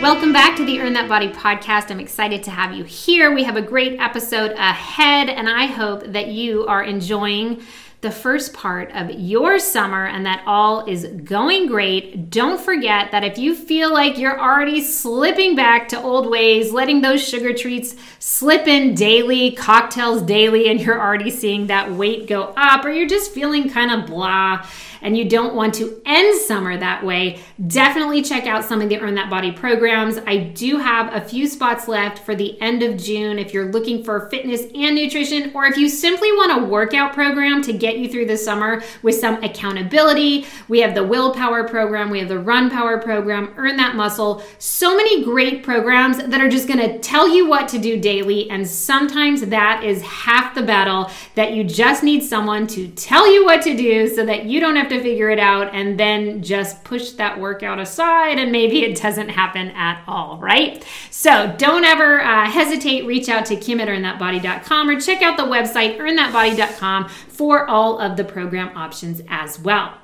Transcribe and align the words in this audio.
Welcome 0.00 0.32
back 0.32 0.56
to 0.56 0.64
the 0.64 0.80
Earn 0.80 0.94
That 0.94 1.10
Body 1.10 1.28
podcast. 1.28 1.90
I'm 1.90 2.00
excited 2.00 2.42
to 2.44 2.50
have 2.50 2.72
you 2.72 2.84
here. 2.84 3.34
We 3.34 3.44
have 3.44 3.56
a 3.56 3.62
great 3.62 4.00
episode 4.00 4.52
ahead, 4.52 5.28
and 5.28 5.46
I 5.46 5.66
hope 5.66 6.04
that 6.06 6.28
you 6.28 6.64
are 6.66 6.82
enjoying 6.82 7.62
the 8.00 8.10
first 8.10 8.54
part 8.54 8.90
of 8.92 9.10
your 9.10 9.58
summer 9.58 10.06
and 10.06 10.24
that 10.24 10.42
all 10.46 10.86
is 10.86 11.06
going 11.06 11.66
great. 11.66 12.30
Don't 12.30 12.58
forget 12.58 13.10
that 13.10 13.24
if 13.24 13.36
you 13.36 13.54
feel 13.54 13.92
like 13.92 14.16
you're 14.16 14.40
already 14.40 14.82
slipping 14.82 15.54
back 15.54 15.88
to 15.88 16.00
old 16.00 16.30
ways, 16.30 16.72
letting 16.72 17.02
those 17.02 17.22
sugar 17.22 17.52
treats 17.52 17.94
slip 18.18 18.66
in 18.66 18.94
daily, 18.94 19.52
cocktails 19.52 20.22
daily, 20.22 20.70
and 20.70 20.80
you're 20.80 20.98
already 20.98 21.30
seeing 21.30 21.66
that 21.66 21.92
weight 21.92 22.26
go 22.26 22.54
up, 22.56 22.86
or 22.86 22.90
you're 22.90 23.06
just 23.06 23.32
feeling 23.32 23.68
kind 23.68 23.90
of 23.90 24.06
blah 24.06 24.66
and 25.02 25.16
you 25.16 25.28
don't 25.28 25.54
want 25.54 25.74
to 25.74 26.00
end 26.04 26.40
summer 26.40 26.76
that 26.76 27.04
way, 27.04 27.40
definitely 27.66 28.22
check 28.22 28.46
out 28.46 28.64
some 28.64 28.80
of 28.80 28.88
the 28.88 28.98
Earn 29.00 29.14
That 29.14 29.30
Body 29.30 29.52
programs. 29.52 30.18
I 30.26 30.36
do 30.36 30.78
have 30.78 31.14
a 31.14 31.20
few 31.20 31.46
spots 31.46 31.88
left 31.88 32.18
for 32.24 32.34
the 32.34 32.60
end 32.60 32.82
of 32.82 32.96
June 32.96 33.38
if 33.38 33.54
you're 33.54 33.72
looking 33.72 34.04
for 34.04 34.28
fitness 34.28 34.62
and 34.74 34.94
nutrition, 34.94 35.52
or 35.54 35.66
if 35.66 35.76
you 35.76 35.88
simply 35.88 36.32
want 36.32 36.62
a 36.62 36.66
workout 36.66 37.12
program 37.12 37.62
to 37.62 37.72
get 37.72 37.98
you 37.98 38.08
through 38.08 38.26
the 38.26 38.36
summer 38.36 38.82
with 39.02 39.14
some 39.14 39.42
accountability. 39.42 40.46
We 40.68 40.80
have 40.80 40.94
the 40.94 41.04
Willpower 41.04 41.68
program, 41.68 42.10
we 42.10 42.18
have 42.18 42.28
the 42.28 42.38
Run 42.38 42.70
Power 42.70 42.98
program, 42.98 43.54
Earn 43.56 43.76
That 43.76 43.96
Muscle. 43.96 44.42
So 44.58 44.96
many 44.96 45.24
great 45.24 45.62
programs 45.62 46.18
that 46.18 46.40
are 46.40 46.48
just 46.48 46.68
gonna 46.68 46.98
tell 46.98 47.28
you 47.28 47.48
what 47.48 47.68
to 47.68 47.78
do 47.78 47.98
daily, 47.98 48.50
and 48.50 48.66
sometimes 48.66 49.42
that 49.46 49.84
is 49.84 50.02
half 50.02 50.54
the 50.54 50.62
battle 50.62 51.10
that 51.34 51.54
you 51.54 51.64
just 51.64 52.02
need 52.02 52.22
someone 52.22 52.66
to 52.66 52.88
tell 52.88 53.32
you 53.32 53.44
what 53.44 53.62
to 53.62 53.76
do 53.76 54.08
so 54.08 54.26
that 54.26 54.44
you 54.44 54.60
don't 54.60 54.76
have 54.76 54.89
to 54.90 55.00
figure 55.00 55.30
it 55.30 55.38
out 55.38 55.74
and 55.74 55.98
then 55.98 56.42
just 56.42 56.84
push 56.84 57.10
that 57.12 57.38
workout 57.38 57.78
aside 57.78 58.38
and 58.38 58.52
maybe 58.52 58.84
it 58.84 59.00
doesn't 59.00 59.28
happen 59.28 59.68
at 59.70 60.02
all, 60.06 60.38
right? 60.38 60.84
So 61.10 61.54
don't 61.58 61.84
ever 61.84 62.20
uh, 62.20 62.50
hesitate. 62.50 63.06
Reach 63.06 63.28
out 63.28 63.46
to 63.46 63.56
Kim 63.56 63.80
at 63.80 63.88
earnthatbody.com 63.88 64.88
or 64.88 65.00
check 65.00 65.22
out 65.22 65.36
the 65.36 65.44
website 65.44 65.98
earnthatbody.com 65.98 67.08
for 67.08 67.66
all 67.68 67.98
of 67.98 68.16
the 68.16 68.24
program 68.24 68.76
options 68.76 69.22
as 69.28 69.58
well. 69.58 69.94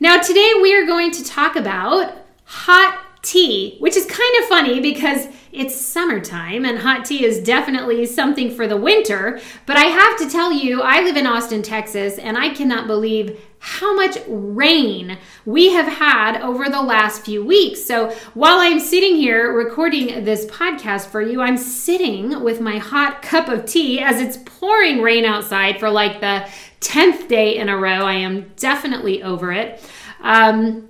Now, 0.00 0.20
today 0.20 0.52
we 0.62 0.74
are 0.76 0.86
going 0.86 1.10
to 1.12 1.24
talk 1.24 1.56
about 1.56 2.14
hot 2.44 3.04
tea, 3.22 3.76
which 3.78 3.96
is 3.96 4.06
kind 4.06 4.42
of 4.42 4.48
funny 4.48 4.80
because 4.80 5.28
it's 5.52 5.74
summertime 5.74 6.64
and 6.64 6.78
hot 6.78 7.04
tea 7.04 7.24
is 7.24 7.40
definitely 7.40 8.06
something 8.06 8.50
for 8.50 8.66
the 8.66 8.76
winter. 8.76 9.40
But 9.66 9.76
I 9.76 9.84
have 9.84 10.18
to 10.18 10.30
tell 10.30 10.52
you, 10.52 10.82
I 10.82 11.00
live 11.00 11.16
in 11.16 11.26
Austin, 11.26 11.62
Texas, 11.62 12.18
and 12.18 12.36
I 12.36 12.50
cannot 12.50 12.86
believe 12.86 13.40
how 13.60 13.92
much 13.94 14.18
rain 14.28 15.18
we 15.44 15.72
have 15.72 15.88
had 15.88 16.40
over 16.42 16.68
the 16.68 16.80
last 16.80 17.24
few 17.24 17.44
weeks. 17.44 17.84
So 17.84 18.10
while 18.34 18.58
I'm 18.58 18.78
sitting 18.78 19.16
here 19.16 19.52
recording 19.52 20.24
this 20.24 20.46
podcast 20.46 21.06
for 21.06 21.20
you, 21.20 21.40
I'm 21.40 21.56
sitting 21.56 22.44
with 22.44 22.60
my 22.60 22.78
hot 22.78 23.22
cup 23.22 23.48
of 23.48 23.66
tea 23.66 24.00
as 24.00 24.20
it's 24.20 24.36
pouring 24.44 25.02
rain 25.02 25.24
outside 25.24 25.80
for 25.80 25.90
like 25.90 26.20
the 26.20 26.48
10th 26.80 27.26
day 27.28 27.56
in 27.56 27.68
a 27.68 27.76
row. 27.76 28.06
I 28.06 28.14
am 28.14 28.52
definitely 28.56 29.22
over 29.24 29.52
it. 29.52 29.82
Um, 30.20 30.88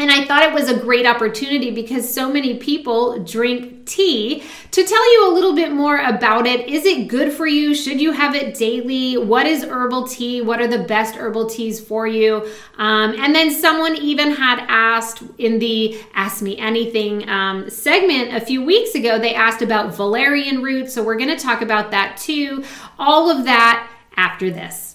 and 0.00 0.12
I 0.12 0.24
thought 0.24 0.44
it 0.44 0.52
was 0.52 0.68
a 0.68 0.78
great 0.78 1.06
opportunity 1.06 1.72
because 1.72 2.12
so 2.12 2.32
many 2.32 2.56
people 2.58 3.18
drink 3.24 3.84
tea 3.84 4.44
to 4.70 4.84
tell 4.84 5.12
you 5.12 5.28
a 5.28 5.34
little 5.34 5.56
bit 5.56 5.72
more 5.72 5.98
about 5.98 6.46
it. 6.46 6.68
Is 6.68 6.84
it 6.86 7.08
good 7.08 7.32
for 7.32 7.48
you? 7.48 7.74
Should 7.74 8.00
you 8.00 8.12
have 8.12 8.36
it 8.36 8.54
daily? 8.54 9.16
What 9.16 9.46
is 9.46 9.64
herbal 9.64 10.06
tea? 10.06 10.40
What 10.40 10.60
are 10.60 10.68
the 10.68 10.84
best 10.84 11.16
herbal 11.16 11.50
teas 11.50 11.80
for 11.80 12.06
you? 12.06 12.48
Um, 12.76 13.16
and 13.18 13.34
then 13.34 13.50
someone 13.50 13.96
even 13.96 14.30
had 14.30 14.64
asked 14.68 15.22
in 15.38 15.58
the 15.58 15.98
Ask 16.14 16.42
Me 16.42 16.56
Anything 16.56 17.28
um, 17.28 17.68
segment 17.68 18.32
a 18.34 18.40
few 18.40 18.64
weeks 18.64 18.94
ago, 18.94 19.18
they 19.18 19.34
asked 19.34 19.62
about 19.62 19.96
valerian 19.96 20.62
root. 20.62 20.90
So 20.90 21.02
we're 21.02 21.16
going 21.16 21.36
to 21.36 21.42
talk 21.42 21.60
about 21.60 21.90
that 21.90 22.18
too. 22.18 22.62
All 23.00 23.30
of 23.30 23.44
that 23.46 23.90
after 24.16 24.48
this. 24.48 24.87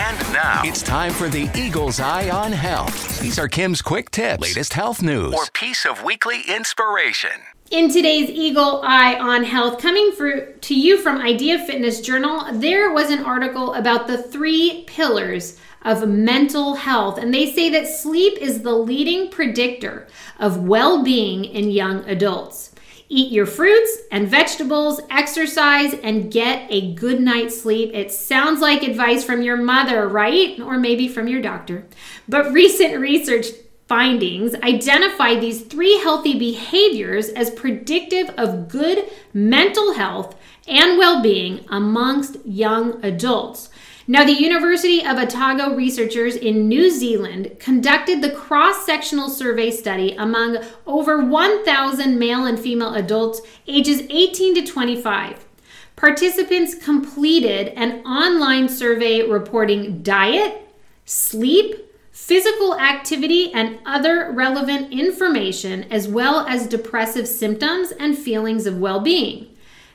And 0.00 0.18
now 0.32 0.62
it's 0.64 0.80
time 0.80 1.12
for 1.12 1.28
the 1.28 1.50
Eagle's 1.54 2.00
Eye 2.00 2.30
on 2.30 2.52
Health. 2.52 3.20
These 3.20 3.38
are 3.38 3.48
Kim's 3.48 3.82
quick 3.82 4.10
tips, 4.10 4.40
latest 4.40 4.72
health 4.72 5.02
news, 5.02 5.34
or 5.34 5.44
piece 5.52 5.84
of 5.84 6.02
weekly 6.02 6.40
inspiration. 6.48 7.32
In 7.70 7.92
today's 7.92 8.30
Eagle 8.30 8.80
Eye 8.82 9.16
on 9.16 9.44
Health, 9.44 9.78
coming 9.78 10.10
for, 10.12 10.52
to 10.52 10.74
you 10.74 10.96
from 10.96 11.20
Idea 11.20 11.58
Fitness 11.66 12.00
Journal, 12.00 12.46
there 12.50 12.90
was 12.94 13.10
an 13.10 13.18
article 13.26 13.74
about 13.74 14.06
the 14.06 14.16
three 14.16 14.84
pillars 14.86 15.58
of 15.82 16.08
mental 16.08 16.76
health. 16.76 17.18
And 17.18 17.34
they 17.34 17.52
say 17.52 17.68
that 17.68 17.86
sleep 17.86 18.38
is 18.38 18.62
the 18.62 18.72
leading 18.72 19.28
predictor 19.28 20.06
of 20.38 20.62
well 20.62 21.04
being 21.04 21.44
in 21.44 21.70
young 21.70 22.08
adults. 22.08 22.69
Eat 23.12 23.32
your 23.32 23.44
fruits 23.44 23.98
and 24.12 24.28
vegetables, 24.28 25.00
exercise, 25.10 25.94
and 25.94 26.30
get 26.30 26.70
a 26.70 26.94
good 26.94 27.20
night's 27.20 27.60
sleep. 27.60 27.90
It 27.92 28.12
sounds 28.12 28.60
like 28.60 28.84
advice 28.84 29.24
from 29.24 29.42
your 29.42 29.56
mother, 29.56 30.06
right? 30.06 30.60
Or 30.60 30.78
maybe 30.78 31.08
from 31.08 31.26
your 31.26 31.42
doctor. 31.42 31.86
But 32.28 32.52
recent 32.52 33.00
research 33.00 33.46
findings 33.88 34.54
identify 34.62 35.34
these 35.34 35.62
three 35.62 35.98
healthy 35.98 36.38
behaviors 36.38 37.30
as 37.30 37.50
predictive 37.50 38.30
of 38.38 38.68
good 38.68 39.10
mental 39.34 39.94
health 39.94 40.36
and 40.68 40.96
well 40.96 41.20
being 41.20 41.64
amongst 41.68 42.36
young 42.46 43.04
adults. 43.04 43.69
Now, 44.10 44.24
the 44.24 44.32
University 44.32 45.06
of 45.06 45.18
Otago 45.18 45.76
researchers 45.76 46.34
in 46.34 46.66
New 46.66 46.90
Zealand 46.90 47.60
conducted 47.60 48.20
the 48.20 48.32
cross 48.32 48.84
sectional 48.84 49.28
survey 49.28 49.70
study 49.70 50.16
among 50.16 50.58
over 50.84 51.24
1,000 51.24 52.18
male 52.18 52.44
and 52.44 52.58
female 52.58 52.94
adults 52.94 53.40
ages 53.68 54.02
18 54.10 54.56
to 54.56 54.66
25. 54.66 55.46
Participants 55.94 56.74
completed 56.74 57.68
an 57.76 58.04
online 58.04 58.68
survey 58.68 59.22
reporting 59.22 60.02
diet, 60.02 60.68
sleep, 61.04 61.76
physical 62.10 62.76
activity, 62.80 63.52
and 63.52 63.78
other 63.86 64.32
relevant 64.32 64.92
information, 64.92 65.84
as 65.84 66.08
well 66.08 66.44
as 66.48 66.66
depressive 66.66 67.28
symptoms 67.28 67.92
and 67.92 68.18
feelings 68.18 68.66
of 68.66 68.76
well 68.76 68.98
being. 68.98 69.49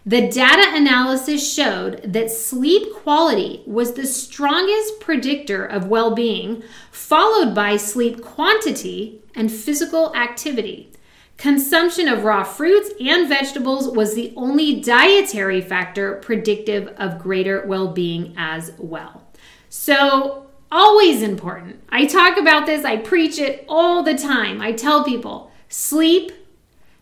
The 0.07 0.29
data 0.29 0.71
analysis 0.75 1.51
showed 1.51 2.13
that 2.13 2.29
sleep 2.29 2.93
quality 2.93 3.63
was 3.65 3.93
the 3.93 4.05
strongest 4.05 4.99
predictor 4.99 5.65
of 5.65 5.87
well 5.87 6.13
being, 6.13 6.61
followed 6.91 7.55
by 7.55 7.77
sleep 7.77 8.21
quantity 8.21 9.23
and 9.33 9.51
physical 9.51 10.15
activity. 10.15 10.91
Consumption 11.37 12.07
of 12.07 12.23
raw 12.23 12.43
fruits 12.43 12.91
and 12.99 13.27
vegetables 13.27 13.89
was 13.89 14.13
the 14.13 14.31
only 14.37 14.79
dietary 14.79 15.59
factor 15.59 16.17
predictive 16.17 16.87
of 16.97 17.17
greater 17.17 17.65
well 17.65 17.87
being 17.87 18.35
as 18.37 18.73
well. 18.77 19.23
So, 19.69 20.45
always 20.71 21.23
important. 21.23 21.81
I 21.89 22.05
talk 22.05 22.37
about 22.37 22.67
this, 22.67 22.85
I 22.85 22.97
preach 22.97 23.39
it 23.39 23.65
all 23.67 24.03
the 24.03 24.15
time. 24.15 24.61
I 24.61 24.71
tell 24.71 25.03
people 25.03 25.51
sleep, 25.67 26.31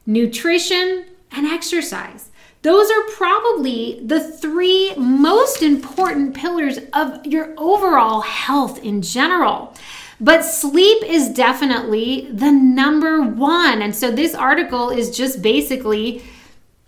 nutrition, 0.06 1.06
and 1.34 1.46
exercise. 1.46 2.30
Those 2.64 2.90
are 2.90 3.04
probably 3.18 4.00
the 4.06 4.22
three 4.22 4.96
most 4.96 5.62
important 5.62 6.34
pillars 6.34 6.80
of 6.94 7.26
your 7.26 7.54
overall 7.58 8.22
health 8.22 8.82
in 8.84 9.02
general. 9.02 9.76
But 10.22 10.46
sleep 10.46 11.04
is 11.04 11.28
definitely 11.28 12.30
the 12.32 12.52
number 12.52 13.22
one. 13.22 13.82
And 13.82 13.94
so 13.94 14.10
this 14.10 14.34
article 14.34 14.90
is 14.92 15.16
just 15.16 15.42
basically 15.42 16.24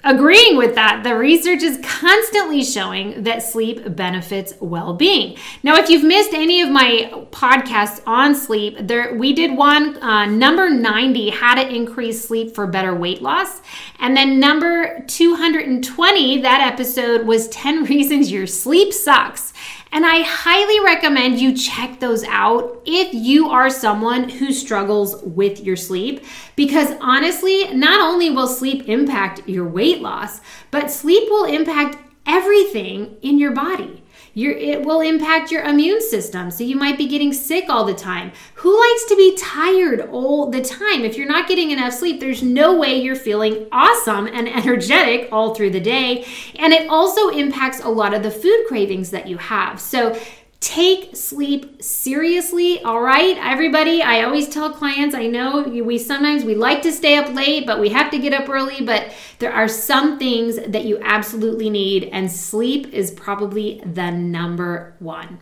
agreeing 0.05 0.55
with 0.55 0.75
that. 0.75 1.03
The 1.03 1.15
research 1.15 1.63
is 1.63 1.79
constantly 1.83 2.63
showing 2.63 3.23
that 3.23 3.41
sleep 3.41 3.95
benefits 3.95 4.53
well-being. 4.61 5.37
Now, 5.63 5.75
if 5.77 5.89
you've 5.89 6.03
missed 6.03 6.33
any 6.33 6.61
of 6.61 6.69
my 6.69 7.09
podcasts 7.31 8.01
on 8.05 8.35
sleep, 8.35 8.77
there 8.79 9.15
we 9.15 9.33
did 9.33 9.57
one 9.57 10.01
uh, 10.01 10.27
number 10.27 10.69
90 10.69 11.31
how 11.31 11.55
to 11.55 11.67
increase 11.67 12.23
sleep 12.23 12.53
for 12.53 12.67
better 12.67 12.95
weight 12.95 13.23
loss, 13.23 13.61
and 13.99 14.15
then 14.15 14.39
number 14.39 15.03
220 15.07 16.41
that 16.41 16.61
episode 16.61 17.25
was 17.25 17.47
10 17.49 17.83
reasons 17.95 18.31
your 18.31 18.45
sleep 18.45 18.93
sucks. 18.93 19.53
And 19.91 20.05
I 20.05 20.21
highly 20.21 20.79
recommend 20.83 21.39
you 21.39 21.55
check 21.55 21.99
those 21.99 22.23
out 22.25 22.81
if 22.85 23.13
you 23.13 23.49
are 23.49 23.69
someone 23.69 24.29
who 24.29 24.51
struggles 24.51 25.21
with 25.23 25.61
your 25.61 25.75
sleep. 25.75 26.23
Because 26.55 26.95
honestly, 27.01 27.73
not 27.73 28.01
only 28.01 28.29
will 28.29 28.47
sleep 28.47 28.87
impact 28.89 29.47
your 29.47 29.67
weight 29.67 30.01
loss, 30.01 30.41
but 30.71 30.91
sleep 30.91 31.29
will 31.29 31.45
impact 31.45 31.97
everything 32.25 33.17
in 33.21 33.37
your 33.37 33.51
body. 33.51 34.03
It 34.35 34.83
will 34.83 34.99
impact 34.99 35.49
your 35.49 35.63
immune 35.63 36.01
system. 36.01 36.51
So 36.51 36.65
you 36.65 36.75
might 36.75 36.97
be 36.97 37.07
getting 37.07 37.31
sick 37.31 37.69
all 37.69 37.85
the 37.85 37.93
time. 37.93 38.33
Who 38.55 38.77
likes 38.77 39.05
to 39.05 39.15
be 39.15 39.37
tired 39.37 40.09
all 40.11 40.49
the 40.51 40.61
time? 40.61 41.05
If 41.05 41.15
you're 41.15 41.27
not 41.27 41.47
getting 41.47 41.71
enough 41.71 41.93
sleep, 41.93 42.19
there's 42.19 42.43
no 42.43 42.77
way 42.77 43.01
you're 43.01 43.15
feeling 43.15 43.67
awesome 43.71 44.27
and 44.27 44.49
energetic 44.49 45.29
all 45.31 45.55
through 45.55 45.69
the 45.69 45.79
day. 45.79 46.25
And 46.55 46.73
it 46.73 46.89
also 46.89 47.29
impacts 47.29 47.79
a 47.79 47.89
lot 47.89 48.13
of 48.13 48.23
the 48.23 48.31
food 48.31 48.65
cravings 48.67 49.11
that 49.11 49.27
you 49.27 49.37
have. 49.37 49.79
So 49.79 50.19
take 50.65 51.15
sleep 51.15 51.79
seriously 51.79 52.81
all 52.81 52.99
right? 52.99 53.37
Everybody 53.37 54.01
i 54.01 54.23
always 54.23 54.49
tell 54.49 54.73
clients 54.73 55.13
i 55.13 55.27
know 55.27 55.61
we 55.61 55.99
sometimes 55.99 56.43
we 56.43 56.55
like 56.55 56.81
to 56.81 56.91
stay 56.91 57.17
up 57.17 57.31
late 57.35 57.67
but 57.67 57.79
we 57.79 57.89
have 57.89 58.09
to 58.09 58.17
get 58.17 58.33
up 58.33 58.49
early 58.49 58.83
but 58.83 59.13
there 59.37 59.53
are 59.53 59.67
some 59.67 60.17
things 60.17 60.55
that 60.67 60.85
you 60.85 60.97
absolutely 61.03 61.69
need 61.69 62.05
and 62.05 62.31
sleep 62.31 62.87
is 62.91 63.11
probably 63.11 63.79
the 63.85 64.09
number 64.09 64.95
one 64.97 65.39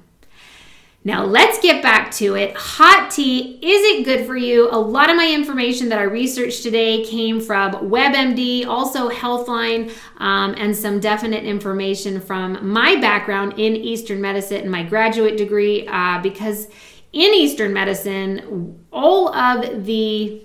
now, 1.06 1.26
let's 1.26 1.60
get 1.60 1.84
back 1.84 2.12
to 2.14 2.36
it. 2.36 2.56
Hot 2.56 3.12
tea, 3.12 3.60
is 3.62 4.00
it 4.00 4.06
good 4.06 4.26
for 4.26 4.38
you? 4.38 4.70
A 4.72 4.80
lot 4.80 5.10
of 5.10 5.18
my 5.18 5.30
information 5.30 5.90
that 5.90 6.00
I 6.00 6.04
researched 6.04 6.64
today 6.64 7.04
came 7.04 7.42
from 7.42 7.74
WebMD, 7.74 8.66
also 8.66 9.10
Healthline, 9.10 9.92
um, 10.18 10.56
and 10.58 10.74
some 10.74 11.02
definite 11.02 11.44
information 11.44 12.22
from 12.22 12.66
my 12.66 12.96
background 13.02 13.56
in 13.58 13.76
Eastern 13.76 14.22
medicine 14.22 14.62
and 14.62 14.72
my 14.72 14.84
graduate 14.84 15.36
degree, 15.36 15.86
uh, 15.88 16.22
because 16.22 16.68
in 17.12 17.34
Eastern 17.34 17.74
medicine, 17.74 18.80
all 18.94 19.34
of 19.36 19.86
the 19.86 20.42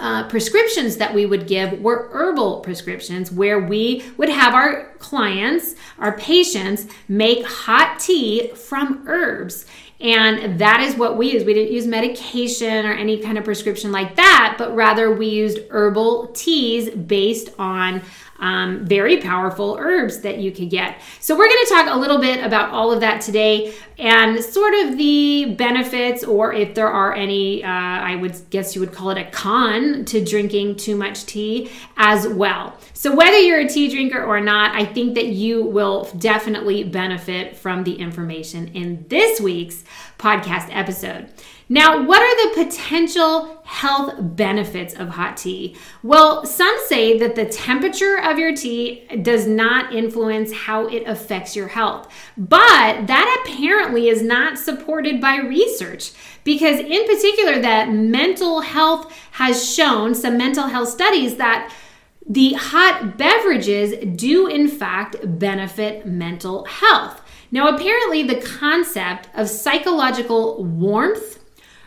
uh, 0.00 0.26
prescriptions 0.28 0.96
that 0.96 1.14
we 1.14 1.26
would 1.26 1.46
give 1.46 1.80
were 1.80 2.08
herbal 2.12 2.60
prescriptions 2.60 3.30
where 3.30 3.60
we 3.60 4.02
would 4.16 4.30
have 4.30 4.54
our 4.54 4.86
clients, 4.98 5.74
our 5.98 6.16
patients, 6.16 6.86
make 7.06 7.44
hot 7.44 8.00
tea 8.00 8.48
from 8.48 9.04
herbs. 9.06 9.66
And 10.00 10.58
that 10.58 10.80
is 10.80 10.96
what 10.96 11.18
we 11.18 11.32
use. 11.32 11.44
We 11.44 11.52
didn't 11.52 11.72
use 11.72 11.86
medication 11.86 12.86
or 12.86 12.92
any 12.92 13.18
kind 13.18 13.36
of 13.36 13.44
prescription 13.44 13.92
like 13.92 14.16
that, 14.16 14.54
but 14.56 14.74
rather 14.74 15.14
we 15.14 15.28
used 15.28 15.58
herbal 15.70 16.28
teas 16.28 16.88
based 16.88 17.50
on 17.58 18.00
um, 18.40 18.84
very 18.84 19.18
powerful 19.18 19.76
herbs 19.78 20.20
that 20.20 20.38
you 20.38 20.50
could 20.50 20.70
get. 20.70 21.00
So, 21.20 21.36
we're 21.36 21.48
going 21.48 21.64
to 21.66 21.70
talk 21.70 21.94
a 21.94 21.98
little 21.98 22.18
bit 22.18 22.44
about 22.44 22.70
all 22.70 22.92
of 22.92 23.00
that 23.00 23.20
today 23.20 23.74
and 23.98 24.42
sort 24.42 24.74
of 24.74 24.96
the 24.96 25.54
benefits, 25.56 26.24
or 26.24 26.52
if 26.52 26.74
there 26.74 26.88
are 26.88 27.14
any, 27.14 27.62
uh, 27.62 27.68
I 27.68 28.16
would 28.16 28.36
guess 28.50 28.74
you 28.74 28.80
would 28.80 28.92
call 28.92 29.10
it 29.10 29.18
a 29.18 29.30
con 29.30 30.04
to 30.06 30.24
drinking 30.24 30.76
too 30.76 30.96
much 30.96 31.26
tea 31.26 31.70
as 31.96 32.26
well. 32.26 32.76
So, 32.94 33.14
whether 33.14 33.38
you're 33.38 33.60
a 33.60 33.68
tea 33.68 33.88
drinker 33.88 34.22
or 34.22 34.40
not, 34.40 34.74
I 34.74 34.84
think 34.84 35.14
that 35.14 35.26
you 35.26 35.62
will 35.62 36.10
definitely 36.18 36.84
benefit 36.84 37.56
from 37.56 37.84
the 37.84 37.94
information 37.94 38.68
in 38.68 39.04
this 39.08 39.40
week's 39.40 39.84
podcast 40.18 40.68
episode. 40.70 41.30
Now, 41.72 42.04
what 42.04 42.20
are 42.20 42.48
the 42.48 42.64
potential 42.64 43.62
health 43.62 44.16
benefits 44.18 44.92
of 44.92 45.10
hot 45.10 45.36
tea? 45.36 45.76
Well, 46.02 46.44
some 46.44 46.76
say 46.86 47.16
that 47.20 47.36
the 47.36 47.44
temperature 47.46 48.18
of 48.18 48.40
your 48.40 48.56
tea 48.56 49.06
does 49.22 49.46
not 49.46 49.94
influence 49.94 50.52
how 50.52 50.88
it 50.88 51.04
affects 51.06 51.54
your 51.54 51.68
health, 51.68 52.12
but 52.36 53.06
that 53.06 53.44
apparently 53.46 54.08
is 54.08 54.20
not 54.20 54.58
supported 54.58 55.20
by 55.20 55.36
research 55.36 56.10
because, 56.42 56.80
in 56.80 57.06
particular, 57.06 57.62
that 57.62 57.88
mental 57.88 58.62
health 58.62 59.16
has 59.32 59.72
shown 59.72 60.16
some 60.16 60.36
mental 60.36 60.66
health 60.66 60.88
studies 60.88 61.36
that 61.36 61.72
the 62.28 62.54
hot 62.54 63.16
beverages 63.16 63.94
do, 64.16 64.48
in 64.48 64.66
fact, 64.66 65.14
benefit 65.38 66.04
mental 66.04 66.64
health. 66.64 67.22
Now, 67.52 67.68
apparently, 67.68 68.24
the 68.24 68.40
concept 68.40 69.28
of 69.34 69.48
psychological 69.48 70.64
warmth 70.64 71.39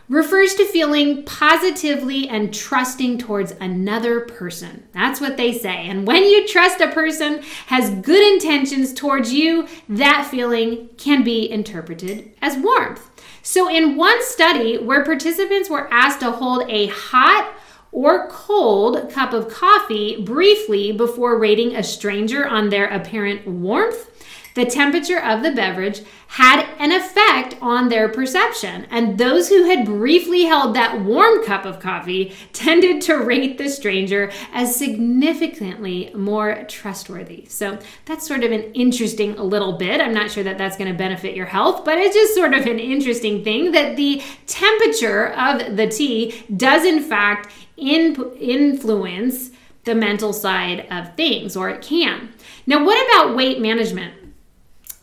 refers 0.08 0.54
to 0.54 0.66
feeling 0.66 1.22
positively 1.24 2.28
and 2.28 2.52
trusting 2.52 3.18
towards 3.18 3.52
another 3.52 4.20
person. 4.20 4.84
That's 4.92 5.20
what 5.20 5.36
they 5.36 5.52
say. 5.52 5.88
And 5.88 6.06
when 6.06 6.24
you 6.24 6.46
trust 6.46 6.80
a 6.80 6.88
person 6.88 7.42
has 7.66 7.90
good 7.90 8.34
intentions 8.34 8.92
towards 8.92 9.32
you, 9.32 9.66
that 9.88 10.28
feeling 10.30 10.90
can 10.98 11.24
be 11.24 11.50
interpreted 11.50 12.32
as 12.42 12.56
warmth. 12.56 13.10
So, 13.42 13.68
in 13.68 13.96
one 13.96 14.24
study 14.24 14.78
where 14.78 15.04
participants 15.04 15.68
were 15.68 15.92
asked 15.92 16.20
to 16.20 16.30
hold 16.30 16.68
a 16.70 16.86
hot 16.86 17.54
or 17.92 18.28
cold 18.28 19.10
cup 19.10 19.32
of 19.32 19.48
coffee 19.48 20.20
briefly 20.20 20.92
before 20.92 21.38
rating 21.38 21.76
a 21.76 21.82
stranger 21.82 22.46
on 22.46 22.68
their 22.68 22.86
apparent 22.86 23.46
warmth, 23.46 24.10
the 24.54 24.64
temperature 24.64 25.20
of 25.20 25.42
the 25.42 25.50
beverage 25.50 26.02
had 26.28 26.66
an 26.78 26.92
effect 26.92 27.56
on 27.60 27.88
their 27.88 28.08
perception, 28.08 28.86
and 28.90 29.18
those 29.18 29.48
who 29.48 29.64
had 29.64 29.84
briefly 29.84 30.44
held 30.44 30.74
that 30.74 31.00
warm 31.00 31.44
cup 31.44 31.64
of 31.64 31.80
coffee 31.80 32.32
tended 32.52 33.02
to 33.02 33.16
rate 33.16 33.58
the 33.58 33.68
stranger 33.68 34.30
as 34.52 34.74
significantly 34.74 36.10
more 36.14 36.64
trustworthy. 36.68 37.46
So 37.48 37.78
that's 38.04 38.26
sort 38.26 38.44
of 38.44 38.52
an 38.52 38.72
interesting 38.74 39.36
little 39.36 39.72
bit. 39.72 40.00
I'm 40.00 40.14
not 40.14 40.30
sure 40.30 40.44
that 40.44 40.58
that's 40.58 40.76
going 40.76 40.90
to 40.90 40.96
benefit 40.96 41.36
your 41.36 41.46
health, 41.46 41.84
but 41.84 41.98
it's 41.98 42.14
just 42.14 42.34
sort 42.34 42.54
of 42.54 42.66
an 42.66 42.78
interesting 42.78 43.44
thing 43.44 43.72
that 43.72 43.96
the 43.96 44.22
temperature 44.46 45.32
of 45.34 45.76
the 45.76 45.88
tea 45.88 46.44
does, 46.56 46.84
in 46.84 47.02
fact, 47.02 47.52
in- 47.76 48.32
influence 48.38 49.50
the 49.84 49.94
mental 49.94 50.32
side 50.32 50.86
of 50.90 51.14
things, 51.14 51.56
or 51.56 51.68
it 51.68 51.82
can. 51.82 52.32
Now, 52.66 52.84
what 52.84 52.96
about 53.08 53.36
weight 53.36 53.60
management? 53.60 54.23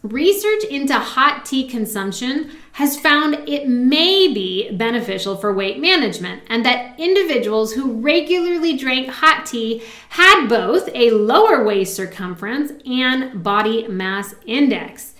Research 0.03 0.63
into 0.63 0.95
hot 0.95 1.45
tea 1.45 1.67
consumption 1.67 2.49
has 2.71 2.99
found 2.99 3.47
it 3.47 3.67
may 3.67 4.33
be 4.33 4.71
beneficial 4.71 5.35
for 5.35 5.53
weight 5.53 5.79
management, 5.79 6.41
and 6.47 6.65
that 6.65 6.99
individuals 6.99 7.73
who 7.73 8.01
regularly 8.01 8.75
drank 8.75 9.09
hot 9.09 9.45
tea 9.45 9.83
had 10.09 10.47
both 10.47 10.89
a 10.95 11.11
lower 11.11 11.63
waist 11.63 11.95
circumference 11.95 12.71
and 12.83 13.43
body 13.43 13.87
mass 13.87 14.33
index. 14.47 15.10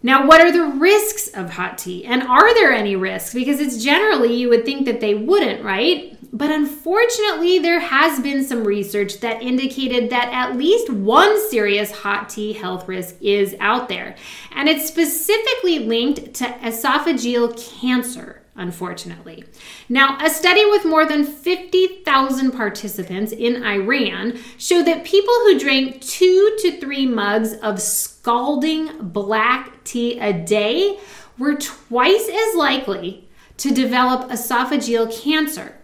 Now, 0.00 0.28
what 0.28 0.40
are 0.40 0.52
the 0.52 0.78
risks 0.78 1.28
of 1.28 1.50
hot 1.50 1.76
tea? 1.76 2.04
And 2.04 2.22
are 2.22 2.54
there 2.54 2.72
any 2.72 2.94
risks? 2.94 3.34
Because 3.34 3.58
it's 3.58 3.82
generally 3.82 4.32
you 4.32 4.48
would 4.48 4.64
think 4.64 4.86
that 4.86 5.00
they 5.00 5.14
wouldn't, 5.14 5.64
right? 5.64 6.16
But 6.32 6.52
unfortunately, 6.52 7.58
there 7.58 7.80
has 7.80 8.20
been 8.20 8.44
some 8.44 8.62
research 8.62 9.20
that 9.20 9.42
indicated 9.42 10.10
that 10.10 10.28
at 10.32 10.56
least 10.56 10.90
one 10.90 11.40
serious 11.50 11.90
hot 11.90 12.28
tea 12.28 12.52
health 12.52 12.86
risk 12.86 13.16
is 13.20 13.56
out 13.58 13.88
there. 13.88 14.14
And 14.54 14.68
it's 14.68 14.86
specifically 14.86 15.80
linked 15.80 16.34
to 16.34 16.44
esophageal 16.44 17.58
cancer, 17.80 18.37
unfortunately. 18.58 19.44
Now, 19.88 20.18
a 20.20 20.28
study 20.28 20.64
with 20.66 20.84
more 20.84 21.06
than 21.06 21.24
50,000 21.24 22.52
participants 22.52 23.32
in 23.32 23.64
Iran 23.64 24.38
showed 24.58 24.86
that 24.86 25.04
people 25.04 25.34
who 25.44 25.58
drank 25.58 26.02
two 26.02 26.56
to 26.60 26.78
three 26.78 27.06
mugs 27.06 27.54
of 27.54 27.80
scalding 27.80 28.90
black 29.00 29.84
tea 29.84 30.18
a 30.18 30.32
day 30.32 30.98
were 31.38 31.54
twice 31.54 32.28
as 32.28 32.54
likely 32.56 33.28
to 33.56 33.72
develop 33.72 34.28
esophageal 34.30 35.10
cancer 35.22 35.78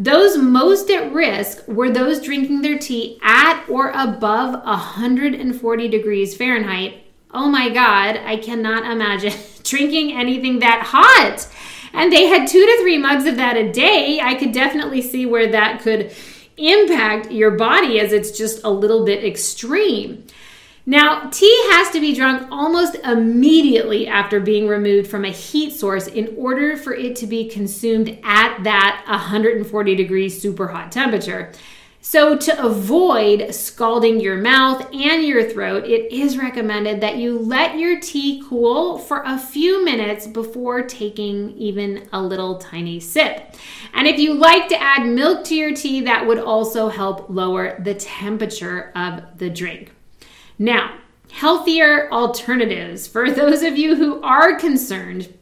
those 0.00 0.38
most 0.38 0.90
at 0.90 1.12
risk 1.12 1.66
were 1.68 1.90
those 1.90 2.22
drinking 2.22 2.62
their 2.62 2.78
tea 2.78 3.18
at 3.22 3.66
or 3.68 3.90
above 3.90 4.64
140 4.64 5.88
degrees 5.88 6.34
Fahrenheit. 6.34 7.04
Oh 7.32 7.48
my 7.48 7.68
God, 7.68 8.16
I 8.24 8.38
cannot 8.38 8.90
imagine 8.90 9.34
drinking 9.62 10.12
anything 10.12 10.60
that 10.60 10.84
hot. 10.86 11.46
And 11.92 12.12
they 12.12 12.26
had 12.26 12.48
two 12.48 12.64
to 12.64 12.78
three 12.80 12.98
mugs 12.98 13.26
of 13.26 13.36
that 13.36 13.56
a 13.56 13.70
day. 13.70 14.20
I 14.22 14.34
could 14.34 14.52
definitely 14.52 15.02
see 15.02 15.26
where 15.26 15.50
that 15.50 15.82
could 15.82 16.12
impact 16.56 17.30
your 17.30 17.52
body 17.52 18.00
as 18.00 18.12
it's 18.12 18.36
just 18.36 18.62
a 18.64 18.70
little 18.70 19.04
bit 19.04 19.24
extreme. 19.24 20.24
Now, 20.86 21.28
tea 21.30 21.68
has 21.72 21.90
to 21.90 22.00
be 22.00 22.14
drunk 22.14 22.48
almost 22.50 22.96
immediately 22.96 24.06
after 24.08 24.40
being 24.40 24.66
removed 24.66 25.10
from 25.10 25.24
a 25.24 25.30
heat 25.30 25.72
source 25.72 26.06
in 26.06 26.34
order 26.36 26.76
for 26.76 26.94
it 26.94 27.16
to 27.16 27.26
be 27.26 27.48
consumed 27.48 28.18
at 28.24 28.62
that 28.64 29.04
140 29.06 29.94
degrees 29.94 30.40
super 30.40 30.68
hot 30.68 30.90
temperature. 30.90 31.52
So, 32.02 32.34
to 32.34 32.64
avoid 32.64 33.54
scalding 33.54 34.20
your 34.20 34.38
mouth 34.38 34.88
and 34.90 35.22
your 35.22 35.48
throat, 35.48 35.84
it 35.84 36.10
is 36.10 36.38
recommended 36.38 37.02
that 37.02 37.18
you 37.18 37.38
let 37.38 37.78
your 37.78 38.00
tea 38.00 38.42
cool 38.48 38.96
for 38.96 39.22
a 39.26 39.38
few 39.38 39.84
minutes 39.84 40.26
before 40.26 40.82
taking 40.82 41.50
even 41.58 42.08
a 42.10 42.22
little 42.22 42.56
tiny 42.56 43.00
sip. 43.00 43.54
And 43.92 44.06
if 44.06 44.18
you 44.18 44.32
like 44.32 44.68
to 44.68 44.80
add 44.80 45.06
milk 45.06 45.44
to 45.44 45.54
your 45.54 45.74
tea, 45.74 46.00
that 46.02 46.26
would 46.26 46.38
also 46.38 46.88
help 46.88 47.28
lower 47.28 47.78
the 47.82 47.94
temperature 47.94 48.92
of 48.96 49.22
the 49.36 49.50
drink. 49.50 49.92
Now, 50.58 50.96
healthier 51.30 52.10
alternatives 52.10 53.06
for 53.06 53.30
those 53.30 53.62
of 53.62 53.76
you 53.76 53.94
who 53.96 54.22
are 54.22 54.58
concerned 54.58 55.32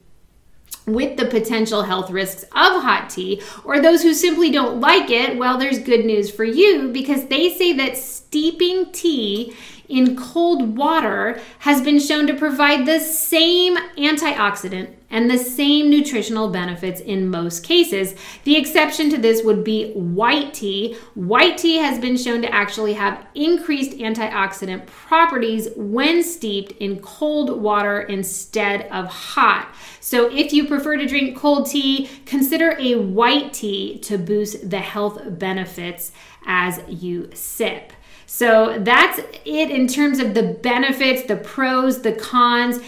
with 0.89 1.17
the 1.17 1.27
potential 1.27 1.83
health 1.83 2.11
risks 2.11 2.43
of 2.43 2.83
hot 2.83 3.11
tea, 3.11 3.43
or 3.65 3.81
those 3.81 4.03
who 4.03 4.15
simply 4.15 4.51
don't 4.51 4.81
like 4.81 5.11
it, 5.11 5.37
well, 5.37 5.59
there's 5.59 5.79
good 5.79 6.05
news 6.05 6.31
for 6.31 6.45
you 6.45 6.91
because 6.93 7.27
they 7.27 7.55
say 7.55 7.73
that 7.75 7.97
steeping 7.97 8.91
tea 8.93 9.55
in 9.89 10.17
cold 10.17 10.77
water 10.77 11.41
has 11.61 11.81
been 11.81 11.99
shown 11.99 12.27
to 12.27 12.35
provide 12.35 12.87
the 12.87 13.01
same 13.01 13.77
antioxidant 13.97 14.95
and 15.11 15.31
the 15.31 15.39
same 15.39 15.89
nutritional 15.89 16.51
benefits 16.51 17.01
in 17.01 17.31
most 17.31 17.65
cases. 17.65 18.15
The 18.45 18.57
exception 18.57 19.09
to 19.11 19.17
this 19.17 19.43
would 19.43 19.65
be 19.65 19.93
white 19.93 20.53
tea. 20.53 20.97
White 21.15 21.59
tea 21.59 21.77
has 21.77 21.99
been 21.99 22.17
shown 22.17 22.43
to 22.43 22.55
actually 22.55 22.95
have 22.95 23.27
increased 23.35 23.93
antioxidant 23.93 24.87
properties 24.87 25.69
when 25.77 26.23
steeped 26.23 26.73
in 26.73 27.01
cold 27.01 27.61
water 27.61 28.01
instead 28.01 28.83
of 28.93 29.07
hot. 29.07 29.75
So, 30.01 30.31
if 30.31 30.53
you 30.53 30.67
prefer 30.67 30.97
to 30.97 31.07
drink 31.07 31.37
cold 31.37 31.71
tea, 31.71 32.11
consider 32.27 32.77
a 32.79 32.97
white 32.97 33.53
tea 33.53 33.99
to 34.01 34.19
boost 34.19 34.69
the 34.69 34.81
health 34.81 35.39
benefits 35.39 36.13
as 36.47 36.81
you 36.89 37.31
sip. 37.33 37.93
So, 38.31 38.79
that's 38.79 39.21
it 39.47 39.71
in 39.71 39.89
terms 39.89 40.19
of 40.19 40.35
the 40.35 40.43
benefits, 40.43 41.23
the 41.23 41.37
pros, 41.37 42.03
the 42.03 42.13
cons 42.13 42.79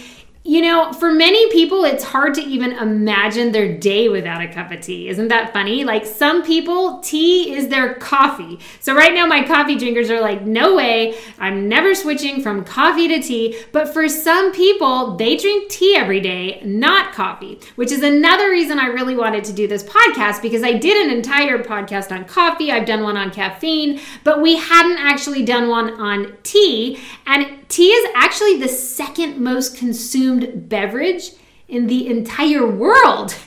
you 0.51 0.63
know, 0.63 0.93
for 0.93 1.13
many 1.13 1.49
people, 1.53 1.85
it's 1.85 2.03
hard 2.03 2.35
to 2.35 2.41
even 2.41 2.73
imagine 2.73 3.53
their 3.53 3.79
day 3.79 4.09
without 4.09 4.43
a 4.43 4.49
cup 4.49 4.73
of 4.73 4.81
tea. 4.81 5.09
Isn't 5.09 5.29
that 5.29 5.53
funny? 5.53 5.85
Like 5.85 6.05
some 6.05 6.43
people, 6.43 6.99
tea 6.99 7.55
is 7.55 7.69
their 7.69 7.95
coffee. 7.95 8.59
So 8.81 8.93
right 8.93 9.15
now, 9.15 9.27
my 9.27 9.45
coffee 9.45 9.77
drinkers 9.77 10.11
are 10.11 10.21
like, 10.21 10.43
no 10.43 10.75
way, 10.75 11.15
I'm 11.39 11.69
never 11.69 11.95
switching 11.95 12.43
from 12.43 12.65
coffee 12.65 13.07
to 13.07 13.23
tea. 13.23 13.63
But 13.71 13.95
for 13.95 14.09
some 14.09 14.51
people, 14.51 15.15
they 15.15 15.37
drink 15.37 15.71
tea 15.71 15.95
every 15.95 16.21
day, 16.21 16.61
not 16.65 17.13
coffee, 17.13 17.61
which 17.77 17.93
is 17.93 18.03
another 18.03 18.51
reason 18.51 18.81
I 18.81 18.87
really 18.87 19.15
wanted 19.15 19.45
to 19.45 19.53
do 19.53 19.69
this 19.69 19.85
podcast 19.85 20.43
because 20.43 20.65
I 20.65 20.73
did 20.73 21.07
an 21.07 21.17
entire 21.17 21.63
podcast 21.63 22.11
on 22.11 22.25
coffee. 22.25 22.73
I've 22.73 22.89
done 22.89 23.05
one 23.05 23.17
on 23.17 23.31
caffeine, 23.31 24.01
but 24.25 24.43
we 24.43 24.57
hadn't 24.57 24.99
actually 24.99 25.45
done 25.45 25.69
one 25.69 25.91
on 25.91 26.37
tea. 26.43 26.99
And 27.25 27.60
tea 27.71 27.89
is 27.89 28.11
actually 28.15 28.59
the 28.59 28.69
second 28.69 29.39
most 29.39 29.77
consumed 29.77 30.69
beverage 30.69 31.31
in 31.69 31.87
the 31.87 32.09
entire 32.09 32.67
world. 32.67 33.35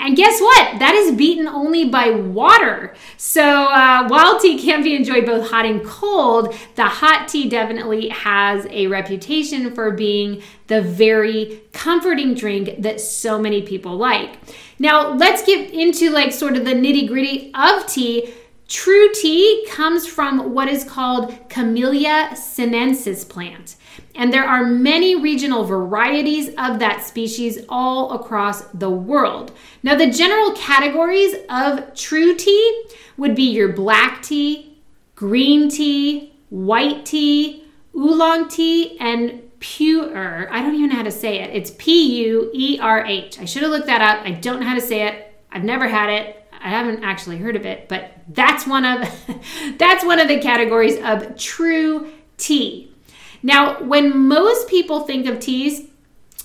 And 0.00 0.16
guess 0.16 0.40
what? 0.40 0.78
That 0.78 0.94
is 0.94 1.14
beaten 1.14 1.46
only 1.46 1.90
by 1.90 2.10
water. 2.10 2.94
So 3.18 3.42
uh, 3.42 4.08
while 4.08 4.40
tea 4.40 4.58
can 4.58 4.82
be 4.82 4.96
enjoyed 4.96 5.26
both 5.26 5.50
hot 5.50 5.66
and 5.66 5.84
cold, 5.84 6.54
the 6.76 6.84
hot 6.84 7.28
tea 7.28 7.48
definitely 7.50 8.08
has 8.08 8.66
a 8.70 8.86
reputation 8.86 9.74
for 9.74 9.90
being 9.90 10.42
the 10.68 10.80
very 10.80 11.60
comforting 11.74 12.34
drink 12.34 12.80
that 12.82 13.02
so 13.02 13.38
many 13.38 13.60
people 13.62 13.96
like. 13.96 14.38
Now, 14.78 15.12
let's 15.12 15.44
get 15.44 15.70
into 15.70 16.10
like 16.10 16.32
sort 16.32 16.56
of 16.56 16.64
the 16.64 16.72
nitty 16.72 17.06
gritty 17.06 17.52
of 17.54 17.86
tea. 17.86 18.32
True 18.68 19.12
tea 19.14 19.66
comes 19.70 20.08
from 20.08 20.52
what 20.52 20.68
is 20.68 20.82
called 20.82 21.48
Camellia 21.48 22.34
sinensis 22.34 23.24
plant. 23.24 23.76
And 24.14 24.32
there 24.32 24.44
are 24.44 24.64
many 24.64 25.14
regional 25.14 25.64
varieties 25.64 26.48
of 26.58 26.78
that 26.80 27.04
species 27.04 27.64
all 27.68 28.12
across 28.12 28.62
the 28.68 28.90
world. 28.90 29.52
Now, 29.82 29.94
the 29.94 30.10
general 30.10 30.52
categories 30.52 31.34
of 31.48 31.94
true 31.94 32.34
tea 32.34 32.84
would 33.16 33.36
be 33.36 33.44
your 33.44 33.72
black 33.72 34.22
tea, 34.22 34.78
green 35.14 35.68
tea, 35.68 36.32
white 36.50 37.06
tea, 37.06 37.64
oolong 37.94 38.48
tea, 38.48 38.98
and 38.98 39.42
pu'er. 39.60 40.48
I 40.50 40.60
don't 40.60 40.74
even 40.74 40.88
know 40.90 40.96
how 40.96 41.02
to 41.02 41.10
say 41.10 41.38
it. 41.40 41.54
It's 41.54 41.72
P 41.78 42.24
U 42.24 42.50
E 42.52 42.78
R 42.80 43.04
H. 43.06 43.38
I 43.38 43.44
should 43.44 43.62
have 43.62 43.70
looked 43.70 43.86
that 43.86 44.02
up. 44.02 44.26
I 44.26 44.32
don't 44.32 44.60
know 44.60 44.66
how 44.66 44.74
to 44.74 44.80
say 44.80 45.06
it. 45.06 45.34
I've 45.52 45.64
never 45.64 45.88
had 45.88 46.10
it. 46.10 46.45
I 46.66 46.70
haven't 46.70 47.04
actually 47.04 47.38
heard 47.38 47.54
of 47.54 47.64
it, 47.64 47.88
but 47.88 48.10
that's 48.26 48.66
one 48.66 48.84
of 48.84 49.08
that's 49.78 50.04
one 50.04 50.18
of 50.18 50.26
the 50.26 50.40
categories 50.40 50.98
of 51.00 51.36
true 51.36 52.10
tea. 52.38 52.90
Now, 53.40 53.80
when 53.84 54.26
most 54.26 54.66
people 54.68 55.02
think 55.02 55.26
of 55.26 55.38
teas, 55.38 55.86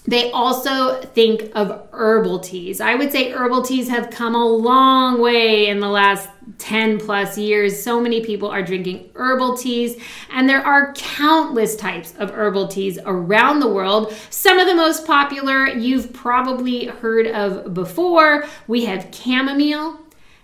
they 0.06 0.30
also 0.32 1.02
think 1.02 1.52
of 1.56 1.88
herbal 1.92 2.40
teas. 2.42 2.82
I 2.82 2.94
would 2.94 3.12
say 3.12 3.32
herbal 3.32 3.64
teas 3.64 3.90
have 3.90 4.12
come 4.12 4.36
a 4.36 4.46
long 4.46 5.20
way 5.22 5.68
in 5.68 5.80
the 5.80 5.90
last 5.90 6.30
10 6.60 7.00
plus 7.00 7.38
years. 7.38 7.82
So 7.82 8.00
many 8.00 8.22
people 8.22 8.48
are 8.50 8.62
drinking 8.62 9.10
herbal 9.16 9.58
teas, 9.58 9.98
and 10.32 10.48
there 10.48 10.64
are 10.64 10.94
countless 10.94 11.76
types 11.76 12.14
of 12.20 12.30
herbal 12.30 12.68
teas 12.68 13.00
around 13.06 13.60
the 13.60 13.70
world. 13.70 14.14
Some 14.30 14.60
of 14.60 14.68
the 14.68 14.76
most 14.76 15.08
popular 15.08 15.68
you've 15.68 16.14
probably 16.14 16.86
heard 16.86 17.26
of 17.26 17.74
before. 17.74 18.46
We 18.68 18.86
have 18.86 19.14
chamomile, 19.14 20.01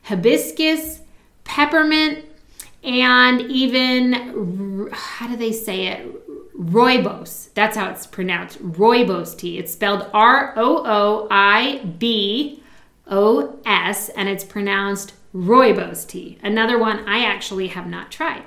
hibiscus, 0.08 1.02
peppermint, 1.44 2.26
and 2.84 3.42
even, 3.42 4.90
how 4.92 5.28
do 5.28 5.36
they 5.36 5.52
say 5.52 5.88
it? 5.88 6.58
Rooibos. 6.58 7.54
That's 7.54 7.78
how 7.78 7.90
it's 7.92 8.08
pronounced. 8.08 8.62
Rooibos 8.64 9.38
tea. 9.38 9.60
It's 9.60 9.74
spelled 9.74 10.10
R 10.14 10.54
O 10.56 10.84
O 10.86 11.28
I 11.30 11.80
B 12.00 12.64
O 13.10 13.60
S 13.66 14.10
and 14.10 14.28
it's 14.28 14.44
pronounced 14.44 15.14
rooibos 15.36 16.08
tea. 16.08 16.40
Another 16.42 16.80
one 16.80 17.08
I 17.08 17.26
actually 17.26 17.68
have 17.68 17.88
not 17.88 18.12
tried. 18.12 18.44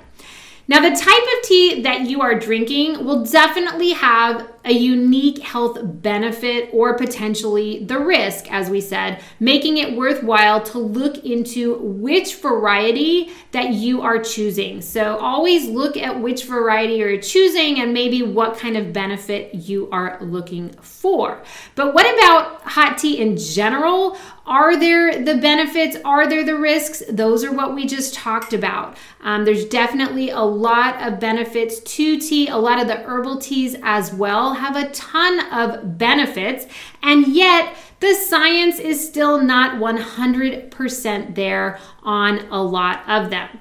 Now, 0.67 0.81
the 0.81 0.95
type 0.95 1.23
of 1.23 1.43
tea 1.43 1.81
that 1.81 2.01
you 2.01 2.21
are 2.21 2.37
drinking 2.37 3.03
will 3.05 3.25
definitely 3.25 3.91
have 3.91 4.47
a 4.63 4.71
unique 4.71 5.39
health 5.39 5.79
benefit 5.81 6.69
or 6.71 6.95
potentially 6.95 7.83
the 7.85 7.99
risk, 7.99 8.51
as 8.51 8.69
we 8.69 8.81
said, 8.81 9.21
making 9.39 9.77
it 9.77 9.95
worthwhile 9.95 10.61
to 10.61 10.77
look 10.77 11.23
into 11.25 11.75
which 11.79 12.35
variety 12.35 13.31
that 13.51 13.71
you 13.71 14.01
are 14.01 14.19
choosing. 14.19 14.81
So, 14.81 15.17
always 15.17 15.67
look 15.67 15.97
at 15.97 16.19
which 16.19 16.45
variety 16.45 16.95
you're 16.95 17.21
choosing 17.21 17.79
and 17.79 17.93
maybe 17.93 18.21
what 18.21 18.57
kind 18.57 18.77
of 18.77 18.93
benefit 18.93 19.53
you 19.55 19.89
are 19.91 20.17
looking 20.21 20.69
for. 20.81 21.41
But 21.75 21.93
what 21.93 22.05
about 22.13 22.61
hot 22.61 22.97
tea 22.97 23.19
in 23.19 23.37
general? 23.37 24.17
Are 24.45 24.77
there 24.77 25.23
the 25.23 25.35
benefits? 25.35 25.97
Are 26.03 26.27
there 26.27 26.43
the 26.43 26.55
risks? 26.55 27.03
Those 27.09 27.43
are 27.43 27.51
what 27.51 27.75
we 27.75 27.85
just 27.85 28.13
talked 28.13 28.53
about. 28.53 28.97
Um, 29.21 29.45
there's 29.45 29.65
definitely 29.65 30.31
a 30.31 30.41
lot 30.41 31.01
of 31.01 31.19
benefits 31.19 31.79
to 31.79 32.19
tea, 32.19 32.47
a 32.47 32.57
lot 32.57 32.81
of 32.81 32.87
the 32.87 32.97
herbal 32.97 33.37
teas 33.37 33.75
as 33.83 34.13
well 34.13 34.50
have 34.53 34.75
a 34.75 34.89
ton 34.91 35.39
of 35.51 35.97
benefits, 35.97 36.65
and 37.01 37.27
yet 37.27 37.75
the 37.99 38.13
science 38.13 38.79
is 38.79 39.05
still 39.05 39.41
not 39.41 39.79
100% 39.79 41.35
there 41.35 41.79
on 42.03 42.39
a 42.49 42.61
lot 42.61 43.07
of 43.07 43.29
them. 43.29 43.59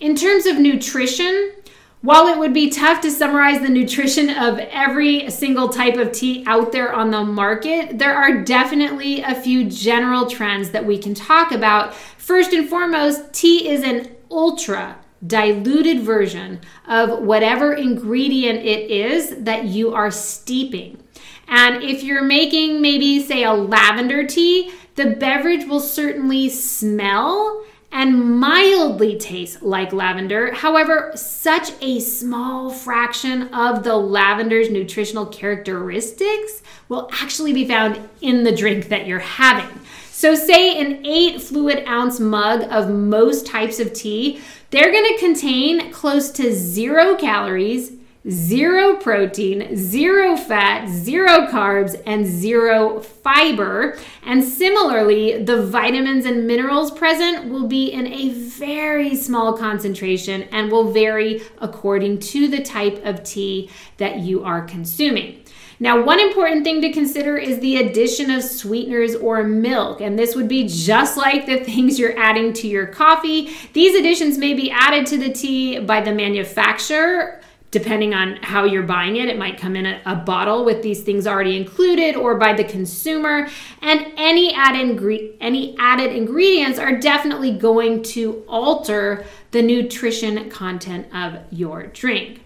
In 0.00 0.16
terms 0.16 0.46
of 0.46 0.58
nutrition, 0.58 1.52
while 2.00 2.26
it 2.26 2.36
would 2.36 2.52
be 2.52 2.68
tough 2.68 3.00
to 3.02 3.10
summarize 3.10 3.60
the 3.60 3.68
nutrition 3.68 4.28
of 4.30 4.58
every 4.58 5.30
single 5.30 5.68
type 5.68 5.96
of 5.96 6.10
tea 6.10 6.42
out 6.48 6.72
there 6.72 6.92
on 6.92 7.12
the 7.12 7.22
market, 7.22 7.98
there 7.98 8.14
are 8.14 8.42
definitely 8.42 9.22
a 9.22 9.34
few 9.34 9.70
general 9.70 10.26
trends 10.26 10.70
that 10.70 10.84
we 10.84 10.98
can 10.98 11.14
talk 11.14 11.52
about. 11.52 11.94
First 11.94 12.52
and 12.52 12.68
foremost, 12.68 13.32
tea 13.32 13.68
is 13.68 13.84
an 13.84 14.10
ultra 14.30 14.96
diluted 15.26 16.00
version 16.00 16.60
of 16.88 17.22
whatever 17.22 17.72
ingredient 17.72 18.58
it 18.60 18.90
is 18.90 19.36
that 19.44 19.64
you 19.64 19.94
are 19.94 20.10
steeping. 20.10 21.02
And 21.48 21.82
if 21.82 22.02
you're 22.02 22.24
making 22.24 22.80
maybe, 22.80 23.20
say, 23.20 23.44
a 23.44 23.52
lavender 23.52 24.26
tea, 24.26 24.72
the 24.94 25.10
beverage 25.10 25.66
will 25.66 25.80
certainly 25.80 26.48
smell 26.48 27.64
and 27.92 28.40
mildly 28.40 29.18
taste 29.18 29.62
like 29.62 29.92
lavender. 29.92 30.52
However, 30.52 31.12
such 31.14 31.72
a 31.82 32.00
small 32.00 32.70
fraction 32.70 33.48
of 33.54 33.84
the 33.84 33.96
lavender's 33.96 34.70
nutritional 34.70 35.26
characteristics 35.26 36.62
will 36.88 37.10
actually 37.12 37.52
be 37.52 37.68
found 37.68 38.08
in 38.22 38.44
the 38.44 38.54
drink 38.56 38.88
that 38.88 39.06
you're 39.06 39.18
having. 39.18 39.78
So, 40.10 40.34
say 40.34 40.80
an 40.80 41.04
eight 41.04 41.42
fluid 41.42 41.84
ounce 41.86 42.20
mug 42.20 42.62
of 42.70 42.88
most 42.88 43.46
types 43.46 43.80
of 43.80 43.92
tea, 43.92 44.40
they're 44.72 44.90
gonna 44.90 45.18
contain 45.18 45.92
close 45.92 46.30
to 46.30 46.50
zero 46.50 47.14
calories, 47.14 47.92
zero 48.30 48.96
protein, 48.96 49.76
zero 49.76 50.34
fat, 50.34 50.88
zero 50.88 51.46
carbs, 51.46 52.00
and 52.06 52.24
zero 52.24 53.00
fiber. 53.00 53.98
And 54.24 54.42
similarly, 54.42 55.44
the 55.44 55.66
vitamins 55.66 56.24
and 56.24 56.46
minerals 56.46 56.90
present 56.90 57.50
will 57.50 57.66
be 57.66 57.92
in 57.92 58.06
a 58.06 58.30
very 58.30 59.14
small 59.14 59.58
concentration 59.58 60.44
and 60.44 60.72
will 60.72 60.90
vary 60.90 61.42
according 61.58 62.20
to 62.20 62.48
the 62.48 62.62
type 62.62 63.04
of 63.04 63.22
tea 63.24 63.68
that 63.98 64.20
you 64.20 64.42
are 64.42 64.62
consuming. 64.62 65.41
Now, 65.82 66.00
one 66.00 66.20
important 66.20 66.62
thing 66.62 66.80
to 66.82 66.92
consider 66.92 67.36
is 67.36 67.58
the 67.58 67.78
addition 67.78 68.30
of 68.30 68.44
sweeteners 68.44 69.16
or 69.16 69.42
milk, 69.42 70.00
and 70.00 70.16
this 70.16 70.36
would 70.36 70.46
be 70.46 70.68
just 70.68 71.16
like 71.16 71.44
the 71.44 71.58
things 71.64 71.98
you're 71.98 72.16
adding 72.16 72.52
to 72.52 72.68
your 72.68 72.86
coffee. 72.86 73.50
These 73.72 73.96
additions 73.96 74.38
may 74.38 74.54
be 74.54 74.70
added 74.70 75.06
to 75.08 75.18
the 75.18 75.32
tea 75.32 75.80
by 75.80 76.00
the 76.00 76.14
manufacturer 76.14 77.40
depending 77.72 78.12
on 78.12 78.36
how 78.42 78.64
you're 78.64 78.82
buying 78.82 79.16
it. 79.16 79.30
It 79.30 79.38
might 79.38 79.58
come 79.58 79.76
in 79.76 79.86
a, 79.86 80.00
a, 80.04 80.14
bottle 80.14 80.62
with 80.62 80.82
these 80.82 81.02
things 81.02 81.26
already 81.26 81.56
included 81.56 82.16
or 82.16 82.36
by 82.36 82.52
the 82.52 82.64
consumer. 82.64 83.48
And 83.80 84.12
any 84.18 84.52
added, 84.52 85.02
any 85.40 85.74
added 85.78 86.12
ingredients 86.12 86.78
are 86.78 86.98
definitely 86.98 87.56
going 87.56 88.02
to 88.02 88.44
alter 88.46 89.24
the 89.52 89.62
nutrition 89.62 90.50
content 90.50 91.06
of 91.14 91.38
your 91.50 91.86
drink. 91.86 92.41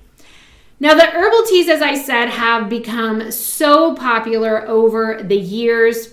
Now, 0.79 0.95
the 0.95 1.07
herbal 1.07 1.45
teas, 1.47 1.69
as 1.69 1.81
I 1.81 1.95
said, 1.95 2.29
have 2.29 2.69
become 2.69 3.31
so 3.31 3.95
popular 3.95 4.69
over 4.69 5.23
the 5.23 5.37
years. 5.37 6.13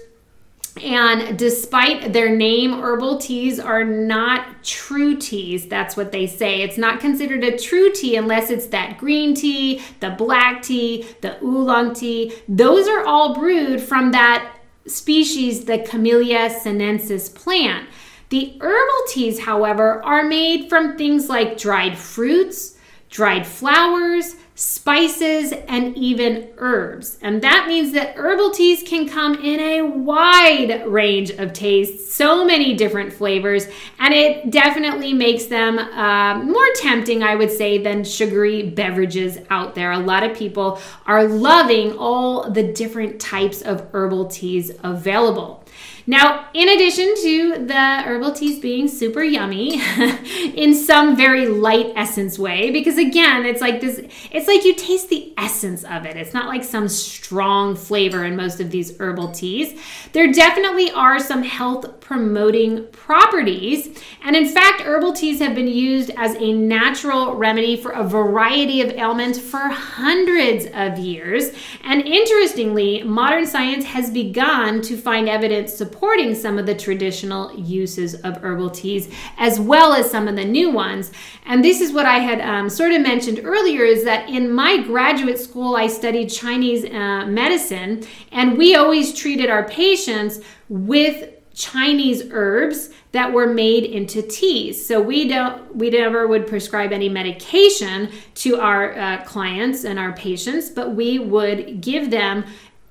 And 0.82 1.38
despite 1.38 2.14
their 2.14 2.36
name, 2.36 2.72
herbal 2.72 3.20
teas 3.20 3.60
are 3.60 3.84
not 3.84 4.64
true 4.64 5.18
teas. 5.18 5.68
That's 5.68 5.96
what 5.96 6.12
they 6.12 6.26
say. 6.26 6.62
It's 6.62 6.78
not 6.78 7.00
considered 7.00 7.44
a 7.44 7.58
true 7.58 7.92
tea 7.92 8.16
unless 8.16 8.50
it's 8.50 8.68
that 8.68 8.98
green 8.98 9.36
tea, 9.36 9.82
the 10.00 10.12
black 10.12 10.64
tea, 10.64 11.06
the 11.22 11.38
oolong 11.44 11.94
tea. 11.94 12.34
Those 12.48 12.88
are 12.88 13.06
all 13.06 13.36
brewed 13.36 13.82
from 13.82 14.12
that 14.14 14.58
species, 14.88 15.66
the 15.66 15.80
Camellia 15.80 16.50
sinensis 16.50 17.30
plant. 17.30 17.88
The 18.30 18.58
herbal 18.60 19.04
teas, 19.10 19.42
however, 19.42 20.04
are 20.04 20.24
made 20.24 20.70
from 20.70 20.98
things 20.98 21.30
like 21.30 21.58
dried 21.58 21.98
fruits, 21.98 22.78
dried 23.10 23.46
flowers, 23.46 24.36
spices, 24.56 25.52
and 25.68 25.98
even 25.98 26.50
herbs. 26.58 27.18
And 27.22 27.42
that 27.42 27.68
means 27.68 27.92
that 27.94 28.16
herbal 28.16 28.52
teas 28.52 28.84
can 28.84 29.08
come 29.10 29.36
in 29.36 29.60
a 29.60 29.82
wide 29.82 30.86
range 30.88 31.32
of 31.32 31.54
tastes, 31.54 32.14
so 32.14 32.46
many 32.46 32.76
different 32.76 33.12
flavors, 33.12 33.68
and 34.00 34.14
it 34.14 34.52
definitely 34.52 35.14
makes 35.14 35.46
them 35.46 35.80
uh, 35.80 36.44
more 36.44 36.68
tempting, 36.76 37.24
I 37.24 37.36
would 37.36 37.52
say, 37.52 37.78
than 37.80 38.04
sugary 38.04 38.70
beverages 38.70 39.40
out 39.50 39.74
there. 39.74 39.92
A 39.92 40.00
lot 40.00 40.24
of 40.24 40.38
people 40.38 40.80
are 41.06 41.24
loving 41.24 41.98
all 41.98 42.50
the 42.50 42.72
different 42.74 43.20
types 43.20 43.62
of 43.62 43.90
herbal 43.94 44.28
teas 44.28 44.72
available. 44.84 45.63
Now, 46.06 46.50
in 46.54 46.68
addition 46.68 47.16
to 47.22 47.66
the 47.66 48.02
herbal 48.02 48.34
teas 48.34 48.60
being 48.60 48.90
super 48.90 49.24
yummy 49.24 49.82
in 50.54 50.74
some 50.74 51.16
very 51.16 51.48
light 51.48 51.94
essence 51.96 52.38
way, 52.38 52.72
because 52.72 52.98
again, 52.98 53.46
it's 53.46 53.62
like 53.62 53.80
this, 53.80 54.02
it's 54.30 54.48
like 54.48 54.66
you 54.66 54.76
taste 54.76 55.10
the 55.10 55.34
essence 55.38 55.86
of 55.86 56.06
it. 56.06 56.18
It's 56.18 56.34
not 56.34 56.48
like 56.48 56.64
some 56.64 56.90
strong 56.90 57.78
flavor 57.78 58.26
in 58.26 58.36
most 58.36 58.60
of 58.60 58.70
these 58.70 58.98
herbal 59.00 59.32
teas. 59.32 59.80
There 60.12 60.32
definitely 60.32 60.92
are 60.92 61.20
some 61.20 61.42
health 61.42 62.02
promoting 62.02 62.86
properties. 62.92 63.98
And 64.24 64.36
in 64.36 64.46
fact, 64.46 64.82
herbal 64.82 65.14
teas 65.14 65.40
have 65.40 65.56
been 65.56 65.70
used 65.70 66.12
as 66.18 66.36
a 66.36 66.52
natural 66.52 67.36
remedy 67.36 67.78
for 67.78 67.92
a 67.92 68.04
variety 68.04 68.82
of 68.82 68.92
ailments 68.92 69.40
for 69.40 69.70
hundreds 69.70 70.66
of 70.74 71.00
years. 71.00 71.52
And 71.82 72.02
interestingly, 72.02 73.04
modern 73.04 73.48
science 73.48 73.86
has 73.86 74.12
begun 74.12 74.82
to 74.82 74.98
find 74.98 75.30
evidence 75.30 75.74
supporting 75.74 75.93
some 75.94 76.60
of 76.60 76.66
the 76.66 76.76
traditional 76.76 77.54
uses 77.58 78.16
of 78.16 78.38
herbal 78.44 78.70
teas 78.70 79.14
as 79.38 79.60
well 79.60 79.94
as 79.94 80.10
some 80.10 80.28
of 80.28 80.36
the 80.36 80.46
new 80.46 80.70
ones. 80.70 81.12
And 81.46 81.64
this 81.64 81.82
is 81.82 81.92
what 81.92 82.06
I 82.06 82.20
had 82.20 82.42
um, 82.42 82.70
sort 82.70 82.92
of 82.92 83.02
mentioned 83.02 83.42
earlier 83.44 83.84
is 83.84 84.04
that 84.04 84.30
in 84.30 84.52
my 84.52 84.78
graduate 84.84 85.40
school, 85.40 85.76
I 85.76 85.88
studied 85.88 86.28
Chinese 86.28 86.86
uh, 86.86 87.26
medicine, 87.26 88.04
and 88.32 88.58
we 88.58 88.76
always 88.76 89.14
treated 89.14 89.50
our 89.50 89.64
patients 89.68 90.40
with 90.70 91.30
Chinese 91.54 92.24
herbs 92.32 92.90
that 93.12 93.32
were 93.32 93.46
made 93.46 93.84
into 93.84 94.24
teas. 94.24 94.86
So 94.86 95.00
we 95.00 95.28
don't, 95.28 95.76
we 95.76 95.92
never 95.92 96.28
would 96.28 96.48
prescribe 96.48 96.92
any 96.92 97.10
medication 97.10 98.10
to 98.36 98.60
our 98.60 98.98
uh, 98.98 99.24
clients 99.24 99.84
and 99.84 100.00
our 100.00 100.14
patients, 100.14 100.70
but 100.70 100.96
we 100.96 101.20
would 101.20 101.80
give 101.80 102.10
them 102.10 102.44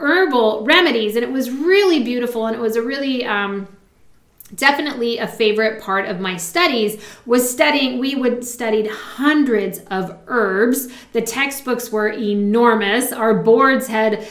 herbal 0.02 0.64
remedies, 0.64 1.14
and 1.16 1.24
it 1.24 1.30
was 1.30 1.50
really 1.50 2.02
beautiful, 2.02 2.46
and 2.46 2.56
it 2.56 2.60
was 2.60 2.76
a 2.76 2.82
really 2.82 3.24
um, 3.24 3.68
definitely 4.54 5.18
a 5.18 5.26
favorite 5.26 5.80
part 5.80 6.06
of 6.06 6.20
my 6.20 6.36
studies 6.36 7.02
was 7.24 7.48
studying 7.48 7.98
we 7.98 8.14
would 8.14 8.44
studied 8.44 8.88
hundreds 8.88 9.78
of 9.90 10.18
herbs. 10.26 10.88
The 11.12 11.22
textbooks 11.22 11.90
were 11.90 12.08
enormous. 12.08 13.12
Our 13.12 13.42
boards 13.42 13.86
had 13.86 14.26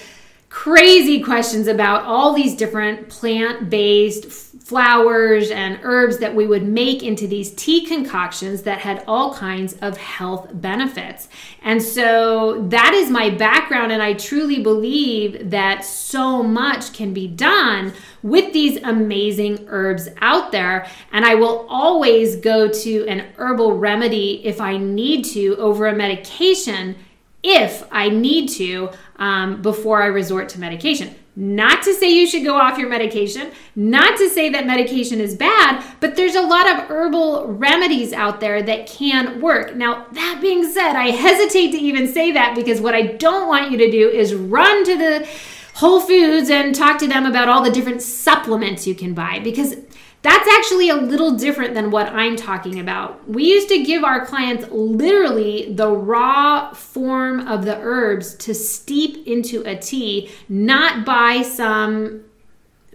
crazy 0.51 1.22
questions 1.22 1.65
about 1.65 2.03
all 2.03 2.34
these 2.34 2.55
different 2.58 3.08
plant-based 3.08 4.26
flowers 4.62 5.49
and 5.49 5.80
herbs 5.82 6.17
that 6.17 6.36
we 6.36 6.45
would 6.45 6.63
make 6.63 7.02
into 7.02 7.26
these 7.26 7.52
tea 7.56 7.86
concoctions 7.86 8.63
that 8.63 8.78
had 8.80 9.02
all 9.08 9.34
kinds 9.34 9.73
of 9.76 9.95
health 9.95 10.49
benefits. 10.54 11.30
And 11.62 11.82
so 11.82 12.67
that 12.67 12.93
is 12.93 13.10
my 13.10 13.30
background, 13.30 13.93
and 13.93 14.04
I 14.04 14.13
truly 14.13 14.62
believe 14.62 15.52
that 15.52 15.86
so 15.86 16.43
much 16.43 16.91
can 16.91 17.13
be 17.13 17.28
done 17.28 17.93
with 18.21 18.52
these 18.52 18.78
amazing 18.84 19.65
herbs 19.69 20.10
out 20.19 20.52
there. 20.52 20.86
And 21.13 21.26
I 21.26 21.36
will 21.36 21.65
always 21.69 22.36
go 22.36 22.67
to 22.67 23.08
an 23.08 23.26
herbal 23.38 23.78
remedy 23.78 24.45
if 24.45 24.60
I 24.60 24.76
need 24.76 25.23
to 25.26 25.56
over 25.56 25.88
a 25.88 25.95
medication 25.95 26.97
if 27.43 27.88
I 27.91 28.10
need 28.10 28.49
to 28.49 28.91
um, 29.17 29.62
before 29.62 30.01
I 30.01 30.08
resort 30.08 30.49
to 30.49 30.60
medication. 30.60 31.15
Not 31.34 31.82
to 31.84 31.93
say 31.93 32.12
you 32.12 32.27
should 32.27 32.43
go 32.43 32.58
off 32.58 32.77
your 32.77 32.89
medication, 32.89 33.51
not 33.73 34.17
to 34.17 34.30
say 34.30 34.49
that 34.49 34.67
medication 34.67 35.21
is 35.21 35.34
bad, 35.34 35.82
but 36.01 36.17
there's 36.17 36.36
a 36.36 36.41
lot 36.41 36.69
of 36.69 36.89
herbal 36.89 37.54
remedies 37.54 38.12
out 38.12 38.41
there 38.41 38.62
that 38.62 38.88
can 38.88 39.39
work. 39.39 39.73
Now, 39.73 40.08
that 40.12 40.39
being 40.41 40.69
said, 40.69 40.97
I 40.97 41.12
hesitate 41.12 41.71
to 41.71 41.77
even 41.77 42.12
say 42.12 42.34
that 42.34 42.54
because 42.54 42.82
what 42.82 42.95
I 42.95 43.04
don't 43.04 43.47
want 43.47 43.71
you 43.71 43.77
to 43.77 43.89
do 43.89 44.10
is 44.10 44.36
run 44.36 44.84
to 44.84 44.97
the 44.97 45.30
Whole 45.75 46.01
Foods 46.01 46.49
and 46.49 46.75
talk 46.75 46.99
to 46.99 47.08
them 47.08 47.25
about 47.25 47.47
all 47.47 47.63
the 47.63 47.71
different 47.71 48.01
supplements 48.01 48.86
you 48.86 48.93
can 48.93 49.13
buy 49.13 49.39
because 49.39 49.75
that's 50.23 50.47
actually 50.47 50.89
a 50.89 50.95
little 50.95 51.31
different 51.31 51.73
than 51.73 51.89
what 51.89 52.07
I'm 52.07 52.36
talking 52.36 52.79
about. 52.79 53.27
We 53.27 53.45
used 53.45 53.69
to 53.69 53.84
give 53.84 54.03
our 54.03 54.23
clients 54.25 54.67
literally 54.69 55.73
the 55.73 55.89
raw 55.89 56.73
form 56.73 57.47
of 57.47 57.65
the 57.65 57.77
herbs 57.77 58.36
to 58.36 58.53
steep 58.53 59.25
into 59.25 59.63
a 59.67 59.75
tea, 59.75 60.29
not 60.47 61.05
buy 61.05 61.41
some 61.41 62.23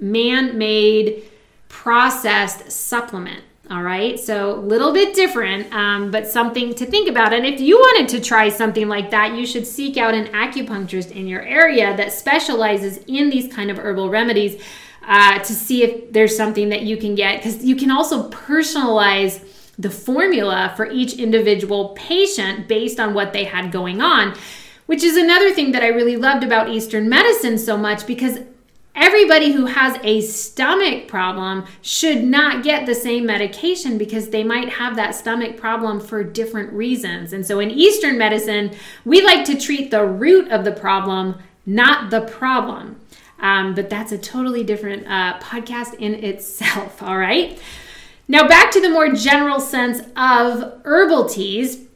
man 0.00 0.56
made 0.56 1.24
processed 1.68 2.70
supplement. 2.70 3.42
All 3.68 3.82
right, 3.82 4.20
so 4.20 4.54
a 4.54 4.60
little 4.60 4.92
bit 4.92 5.12
different, 5.12 5.74
um, 5.74 6.12
but 6.12 6.28
something 6.28 6.72
to 6.74 6.86
think 6.86 7.08
about. 7.08 7.32
And 7.32 7.44
if 7.44 7.60
you 7.60 7.76
wanted 7.76 8.08
to 8.10 8.20
try 8.24 8.48
something 8.48 8.86
like 8.88 9.10
that, 9.10 9.34
you 9.34 9.44
should 9.44 9.66
seek 9.66 9.96
out 9.96 10.14
an 10.14 10.26
acupuncturist 10.26 11.10
in 11.10 11.26
your 11.26 11.42
area 11.42 11.96
that 11.96 12.12
specializes 12.12 12.98
in 13.08 13.28
these 13.28 13.52
kind 13.52 13.68
of 13.72 13.78
herbal 13.78 14.08
remedies 14.08 14.62
uh, 15.06 15.38
to 15.38 15.54
see 15.54 15.82
if 15.82 16.12
there's 16.12 16.36
something 16.36 16.68
that 16.70 16.82
you 16.82 16.96
can 16.96 17.14
get 17.14 17.38
because 17.38 17.64
you 17.64 17.76
can 17.76 17.90
also 17.90 18.28
personalize 18.30 19.42
the 19.78 19.90
formula 19.90 20.72
for 20.76 20.90
each 20.90 21.14
individual 21.14 21.90
patient 21.90 22.66
based 22.66 22.98
on 22.98 23.14
what 23.14 23.32
they 23.32 23.44
had 23.44 23.70
going 23.70 24.00
on, 24.00 24.34
which 24.86 25.02
is 25.02 25.16
another 25.16 25.52
thing 25.52 25.72
that 25.72 25.82
I 25.82 25.88
really 25.88 26.16
loved 26.16 26.42
about 26.42 26.70
Eastern 26.70 27.08
medicine 27.08 27.58
so 27.58 27.76
much 27.76 28.06
because 28.06 28.38
everybody 28.94 29.52
who 29.52 29.66
has 29.66 29.98
a 30.02 30.22
stomach 30.22 31.06
problem 31.06 31.66
should 31.82 32.24
not 32.24 32.64
get 32.64 32.86
the 32.86 32.94
same 32.94 33.26
medication 33.26 33.98
because 33.98 34.30
they 34.30 34.42
might 34.42 34.70
have 34.70 34.96
that 34.96 35.14
stomach 35.14 35.56
problem 35.58 36.00
for 36.00 36.24
different 36.24 36.72
reasons. 36.72 37.32
And 37.34 37.46
so 37.46 37.60
in 37.60 37.70
Eastern 37.70 38.16
medicine, 38.16 38.74
we 39.04 39.22
like 39.22 39.44
to 39.44 39.60
treat 39.60 39.90
the 39.90 40.04
root 40.04 40.50
of 40.50 40.64
the 40.64 40.72
problem, 40.72 41.36
not 41.66 42.10
the 42.10 42.22
problem. 42.22 42.98
Um, 43.38 43.74
but 43.74 43.90
that's 43.90 44.12
a 44.12 44.18
totally 44.18 44.64
different 44.64 45.06
uh, 45.06 45.38
podcast 45.40 45.94
in 45.94 46.14
itself, 46.14 47.02
all 47.02 47.18
right? 47.18 47.60
Now, 48.28 48.48
back 48.48 48.70
to 48.72 48.80
the 48.80 48.90
more 48.90 49.12
general 49.12 49.60
sense 49.60 50.00
of 50.16 50.80
herbal 50.84 51.28
teas. 51.28 51.86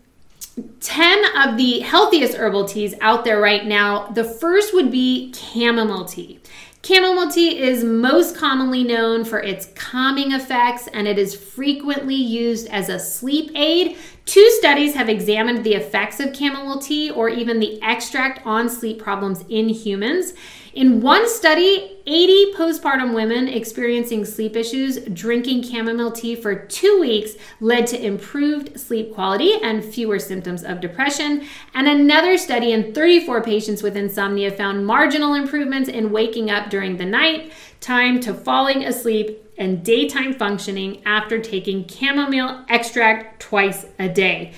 10 0.80 1.24
of 1.36 1.56
the 1.56 1.80
healthiest 1.80 2.34
herbal 2.34 2.66
teas 2.66 2.94
out 3.00 3.24
there 3.24 3.40
right 3.40 3.66
now. 3.66 4.08
The 4.08 4.24
first 4.24 4.74
would 4.74 4.90
be 4.90 5.32
chamomile 5.32 6.04
tea. 6.04 6.40
Chamomile 6.82 7.30
tea 7.30 7.58
is 7.58 7.84
most 7.84 8.36
commonly 8.36 8.82
known 8.82 9.24
for 9.24 9.38
its 9.38 9.66
calming 9.74 10.32
effects 10.32 10.88
and 10.88 11.06
it 11.06 11.18
is 11.18 11.34
frequently 11.34 12.14
used 12.14 12.68
as 12.68 12.88
a 12.88 12.98
sleep 12.98 13.50
aid. 13.54 13.98
Two 14.24 14.48
studies 14.58 14.94
have 14.94 15.08
examined 15.08 15.62
the 15.62 15.74
effects 15.74 16.20
of 16.20 16.34
chamomile 16.34 16.78
tea 16.78 17.10
or 17.10 17.28
even 17.28 17.60
the 17.60 17.80
extract 17.82 18.44
on 18.46 18.68
sleep 18.68 18.98
problems 18.98 19.44
in 19.50 19.68
humans. 19.68 20.32
In 20.72 21.00
one 21.00 21.28
study, 21.28 21.98
80 22.06 22.54
postpartum 22.54 23.12
women 23.12 23.48
experiencing 23.48 24.24
sleep 24.24 24.54
issues 24.54 25.00
drinking 25.00 25.64
chamomile 25.64 26.12
tea 26.12 26.36
for 26.36 26.54
two 26.54 26.98
weeks 27.00 27.32
led 27.60 27.88
to 27.88 28.00
improved 28.00 28.78
sleep 28.78 29.12
quality 29.12 29.54
and 29.62 29.84
fewer 29.84 30.20
symptoms 30.20 30.62
of 30.62 30.80
depression. 30.80 31.44
And 31.74 31.88
another 31.88 32.38
study 32.38 32.72
in 32.72 32.94
34 32.94 33.42
patients 33.42 33.82
with 33.82 33.96
insomnia 33.96 34.52
found 34.52 34.86
marginal 34.86 35.34
improvements 35.34 35.88
in 35.88 36.12
waking 36.12 36.50
up 36.50 36.70
during 36.70 36.96
the 36.96 37.06
night, 37.06 37.52
time 37.80 38.20
to 38.20 38.32
falling 38.32 38.84
asleep, 38.84 39.44
and 39.58 39.84
daytime 39.84 40.34
functioning 40.34 41.02
after 41.04 41.38
taking 41.38 41.86
chamomile 41.86 42.64
extract 42.68 43.42
twice 43.42 43.86
a 43.98 44.08
day. 44.08 44.54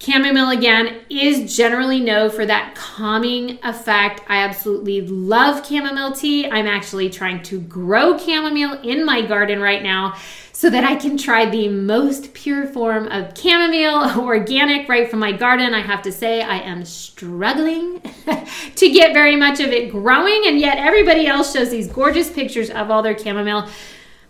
Chamomile, 0.00 0.48
again, 0.48 1.02
is 1.10 1.54
generally 1.54 2.00
known 2.00 2.30
for 2.30 2.46
that 2.46 2.74
calming 2.74 3.58
effect. 3.62 4.22
I 4.28 4.38
absolutely 4.38 5.02
love 5.02 5.66
chamomile 5.66 6.12
tea. 6.12 6.50
I'm 6.50 6.66
actually 6.66 7.10
trying 7.10 7.42
to 7.44 7.60
grow 7.60 8.16
chamomile 8.16 8.80
in 8.80 9.04
my 9.04 9.20
garden 9.20 9.60
right 9.60 9.82
now 9.82 10.16
so 10.52 10.70
that 10.70 10.84
I 10.84 10.96
can 10.96 11.18
try 11.18 11.44
the 11.44 11.68
most 11.68 12.32
pure 12.32 12.66
form 12.66 13.08
of 13.08 13.36
chamomile, 13.38 14.18
organic, 14.26 14.88
right 14.88 15.08
from 15.08 15.18
my 15.18 15.32
garden. 15.32 15.74
I 15.74 15.82
have 15.82 16.00
to 16.02 16.12
say, 16.12 16.40
I 16.40 16.60
am 16.60 16.86
struggling 16.86 18.00
to 18.76 18.90
get 18.90 19.12
very 19.12 19.36
much 19.36 19.60
of 19.60 19.68
it 19.68 19.90
growing, 19.90 20.44
and 20.46 20.58
yet 20.58 20.78
everybody 20.78 21.26
else 21.26 21.52
shows 21.52 21.70
these 21.70 21.88
gorgeous 21.88 22.30
pictures 22.30 22.70
of 22.70 22.90
all 22.90 23.02
their 23.02 23.18
chamomile. 23.18 23.68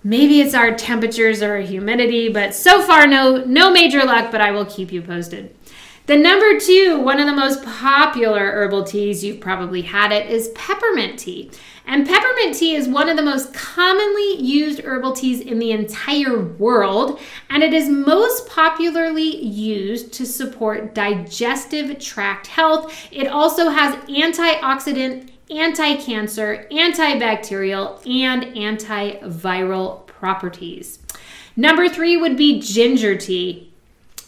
Maybe 0.02 0.40
it's 0.40 0.54
our 0.54 0.74
temperatures 0.74 1.42
or 1.42 1.60
humidity, 1.60 2.28
but 2.28 2.54
so 2.54 2.82
far 2.82 3.06
no 3.06 3.44
no 3.44 3.70
major 3.70 4.02
luck, 4.02 4.32
but 4.32 4.40
I 4.40 4.50
will 4.50 4.64
keep 4.64 4.90
you 4.90 5.02
posted. 5.02 5.54
The 6.10 6.16
number 6.16 6.58
two, 6.58 6.98
one 6.98 7.20
of 7.20 7.26
the 7.26 7.32
most 7.32 7.62
popular 7.62 8.50
herbal 8.50 8.82
teas, 8.82 9.22
you've 9.22 9.38
probably 9.38 9.82
had 9.82 10.10
it, 10.10 10.28
is 10.28 10.48
peppermint 10.56 11.20
tea. 11.20 11.52
And 11.86 12.04
peppermint 12.04 12.56
tea 12.56 12.74
is 12.74 12.88
one 12.88 13.08
of 13.08 13.16
the 13.16 13.22
most 13.22 13.54
commonly 13.54 14.34
used 14.42 14.80
herbal 14.80 15.12
teas 15.12 15.38
in 15.38 15.60
the 15.60 15.70
entire 15.70 16.40
world, 16.40 17.20
and 17.48 17.62
it 17.62 17.72
is 17.72 17.88
most 17.88 18.48
popularly 18.48 19.36
used 19.36 20.12
to 20.14 20.26
support 20.26 20.96
digestive 20.96 22.00
tract 22.00 22.48
health. 22.48 22.92
It 23.12 23.28
also 23.28 23.68
has 23.68 23.94
antioxidant, 24.06 25.30
anti 25.48 25.94
cancer, 25.94 26.66
antibacterial, 26.72 28.04
and 28.04 28.46
antiviral 28.56 30.08
properties. 30.08 30.98
Number 31.54 31.88
three 31.88 32.16
would 32.16 32.36
be 32.36 32.60
ginger 32.60 33.14
tea. 33.16 33.69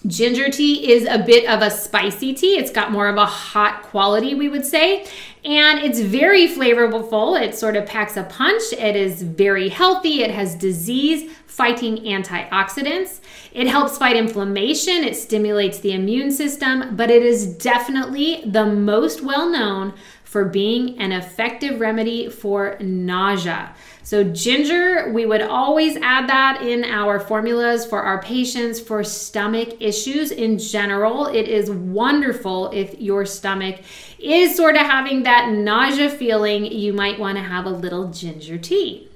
Ginger 0.07 0.51
tea 0.51 0.93
is 0.93 1.07
a 1.07 1.19
bit 1.19 1.49
of 1.49 1.63
a 1.63 1.71
spicy 1.71 2.35
tea. 2.35 2.59
It's 2.59 2.73
got 2.73 2.91
more 2.91 3.09
of 3.09 3.17
a 3.17 3.27
hot 3.27 3.83
quality, 3.83 4.35
we 4.35 4.49
would 4.49 4.67
say. 4.67 5.07
And 5.45 5.79
it's 5.79 6.01
very 6.01 6.49
flavorful. 6.49 7.41
It 7.41 7.55
sort 7.55 7.77
of 7.77 7.87
packs 7.87 8.17
a 8.17 8.25
punch. 8.25 8.73
It 8.73 8.97
is 8.97 9.23
very 9.23 9.69
healthy. 9.69 10.23
It 10.23 10.31
has 10.31 10.55
disease 10.57 11.31
fighting 11.47 11.99
antioxidants. 11.99 13.21
It 13.53 13.69
helps 13.69 13.99
fight 13.99 14.17
inflammation. 14.17 15.05
It 15.05 15.17
stimulates 15.17 15.79
the 15.79 15.93
immune 15.93 16.33
system. 16.33 16.97
But 16.97 17.11
it 17.11 17.23
is 17.23 17.57
definitely 17.59 18.43
the 18.45 18.67
most 18.67 19.23
well 19.23 19.49
known 19.49 19.95
for 20.25 20.47
being 20.47 20.99
an 20.99 21.13
effective 21.13 21.79
remedy 21.79 22.29
for 22.29 22.77
nausea. 22.81 23.75
So, 24.05 24.25
ginger, 24.25 25.13
we 25.13 25.27
would 25.27 25.43
always 25.43 25.97
add 25.97 26.29
that 26.29 26.63
in 26.63 26.85
our 26.85 27.21
formulas 27.21 27.87
for 27.87 28.03
our 28.03 28.21
patients 28.21 28.81
for 28.81 29.05
stomach 29.05 29.81
issues 29.81 30.33
in 30.33 30.59
general. 30.59 31.27
It 31.27 31.49
is 31.49 31.71
wonderful 31.71 32.71
if 32.73 33.01
your 33.01 33.25
stomach 33.25 33.81
is 34.19 34.57
sort 34.57 34.75
of 34.75 34.83
having 34.83 35.23
that 35.23 35.51
nausea 35.53 36.11
feeling, 36.11 36.65
you 36.65 36.93
might 36.93 37.19
want 37.19 37.39
to 37.39 37.45
have 37.45 37.65
a 37.65 37.71
little 37.71 38.11
ginger 38.11 38.59
tea. 38.59 39.09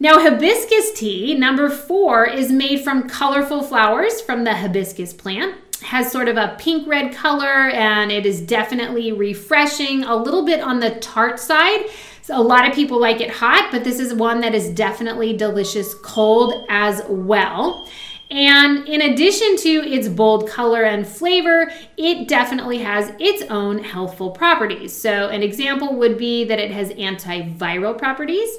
Now, 0.00 0.20
hibiscus 0.20 0.92
tea, 0.92 1.34
number 1.34 1.68
four, 1.68 2.24
is 2.26 2.50
made 2.50 2.82
from 2.82 3.08
colorful 3.08 3.62
flowers 3.62 4.20
from 4.20 4.44
the 4.44 4.54
hibiscus 4.54 5.12
plant 5.12 5.56
has 5.80 6.10
sort 6.10 6.28
of 6.28 6.36
a 6.36 6.56
pink 6.58 6.86
red 6.86 7.14
color 7.14 7.70
and 7.70 8.10
it 8.10 8.26
is 8.26 8.40
definitely 8.40 9.12
refreshing, 9.12 10.04
a 10.04 10.16
little 10.16 10.44
bit 10.44 10.60
on 10.60 10.80
the 10.80 10.90
tart 10.96 11.38
side. 11.38 11.86
So 12.22 12.38
a 12.38 12.42
lot 12.42 12.68
of 12.68 12.74
people 12.74 13.00
like 13.00 13.20
it 13.20 13.30
hot, 13.30 13.70
but 13.70 13.84
this 13.84 13.98
is 13.98 14.12
one 14.12 14.40
that 14.40 14.54
is 14.54 14.68
definitely 14.70 15.36
delicious 15.36 15.94
cold 15.94 16.66
as 16.68 17.02
well. 17.08 17.88
And 18.30 18.86
in 18.86 19.00
addition 19.00 19.56
to 19.58 19.70
its 19.70 20.08
bold 20.08 20.48
color 20.48 20.82
and 20.84 21.06
flavor, 21.06 21.72
it 21.96 22.28
definitely 22.28 22.78
has 22.78 23.10
its 23.18 23.42
own 23.50 23.82
healthful 23.82 24.30
properties. 24.32 24.92
So, 24.92 25.28
an 25.28 25.42
example 25.42 25.94
would 25.94 26.18
be 26.18 26.44
that 26.44 26.58
it 26.58 26.70
has 26.70 26.90
antiviral 26.90 27.96
properties. 27.96 28.50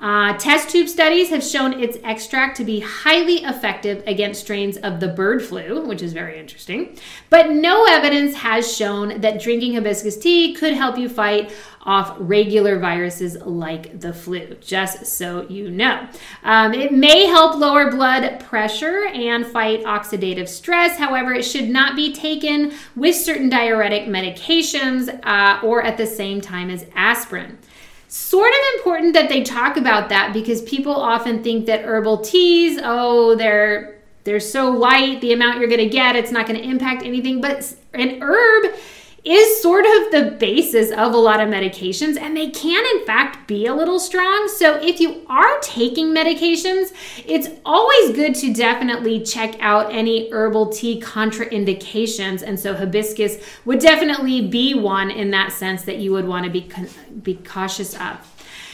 Uh, 0.00 0.32
test 0.38 0.70
tube 0.70 0.88
studies 0.88 1.28
have 1.28 1.44
shown 1.44 1.78
its 1.78 1.98
extract 2.04 2.56
to 2.56 2.64
be 2.64 2.80
highly 2.80 3.44
effective 3.44 4.02
against 4.06 4.40
strains 4.40 4.78
of 4.78 4.98
the 4.98 5.08
bird 5.08 5.42
flu, 5.42 5.86
which 5.86 6.00
is 6.00 6.12
very 6.12 6.38
interesting. 6.38 6.96
But 7.28 7.50
no 7.50 7.84
evidence 7.84 8.34
has 8.36 8.74
shown 8.74 9.20
that 9.20 9.42
drinking 9.42 9.74
hibiscus 9.74 10.16
tea 10.16 10.54
could 10.54 10.72
help 10.72 10.96
you 10.96 11.08
fight 11.08 11.52
off 11.82 12.14
regular 12.18 12.78
viruses 12.78 13.36
like 13.38 14.00
the 14.00 14.12
flu, 14.12 14.54
just 14.60 15.06
so 15.06 15.46
you 15.48 15.70
know. 15.70 16.06
Um, 16.42 16.74
it 16.74 16.92
may 16.92 17.26
help 17.26 17.56
lower 17.56 17.90
blood 17.90 18.40
pressure 18.40 19.06
and 19.06 19.46
fight 19.46 19.84
oxidative 19.84 20.48
stress. 20.48 20.98
However, 20.98 21.32
it 21.32 21.42
should 21.42 21.70
not 21.70 21.96
be 21.96 22.12
taken 22.12 22.72
with 22.96 23.16
certain 23.16 23.48
diuretic 23.48 24.04
medications 24.04 25.08
uh, 25.24 25.64
or 25.64 25.82
at 25.82 25.96
the 25.96 26.06
same 26.06 26.40
time 26.40 26.70
as 26.70 26.86
aspirin 26.94 27.58
sort 28.10 28.50
of 28.50 28.58
important 28.74 29.14
that 29.14 29.28
they 29.28 29.42
talk 29.44 29.76
about 29.76 30.08
that 30.08 30.32
because 30.32 30.62
people 30.62 30.92
often 30.92 31.44
think 31.44 31.66
that 31.66 31.84
herbal 31.84 32.18
teas, 32.18 32.80
oh, 32.82 33.36
they're 33.36 33.98
they're 34.24 34.40
so 34.40 34.70
light, 34.70 35.20
the 35.20 35.32
amount 35.32 35.60
you're 35.60 35.68
going 35.68 35.80
to 35.80 35.88
get, 35.88 36.14
it's 36.14 36.30
not 36.30 36.46
going 36.46 36.60
to 36.60 36.68
impact 36.68 37.02
anything, 37.04 37.40
but 37.40 37.74
an 37.94 38.20
herb 38.20 38.74
is 39.30 39.62
sort 39.62 39.84
of 39.84 40.10
the 40.10 40.36
basis 40.40 40.90
of 40.90 41.14
a 41.14 41.16
lot 41.16 41.40
of 41.40 41.48
medications, 41.48 42.18
and 42.18 42.36
they 42.36 42.50
can, 42.50 42.84
in 42.96 43.06
fact, 43.06 43.46
be 43.46 43.66
a 43.66 43.74
little 43.74 44.00
strong. 44.00 44.48
So, 44.48 44.76
if 44.82 44.98
you 44.98 45.24
are 45.28 45.60
taking 45.60 46.08
medications, 46.08 46.92
it's 47.26 47.48
always 47.64 48.10
good 48.16 48.34
to 48.36 48.52
definitely 48.52 49.22
check 49.22 49.54
out 49.60 49.92
any 49.92 50.28
herbal 50.32 50.70
tea 50.70 51.00
contraindications. 51.00 52.42
And 52.42 52.58
so, 52.58 52.74
hibiscus 52.74 53.36
would 53.64 53.78
definitely 53.78 54.48
be 54.48 54.74
one 54.74 55.12
in 55.12 55.30
that 55.30 55.52
sense 55.52 55.82
that 55.82 55.98
you 55.98 56.10
would 56.10 56.26
want 56.26 56.46
to 56.46 56.50
be, 56.50 56.68
be 57.22 57.34
cautious 57.34 57.94
of. 57.94 58.18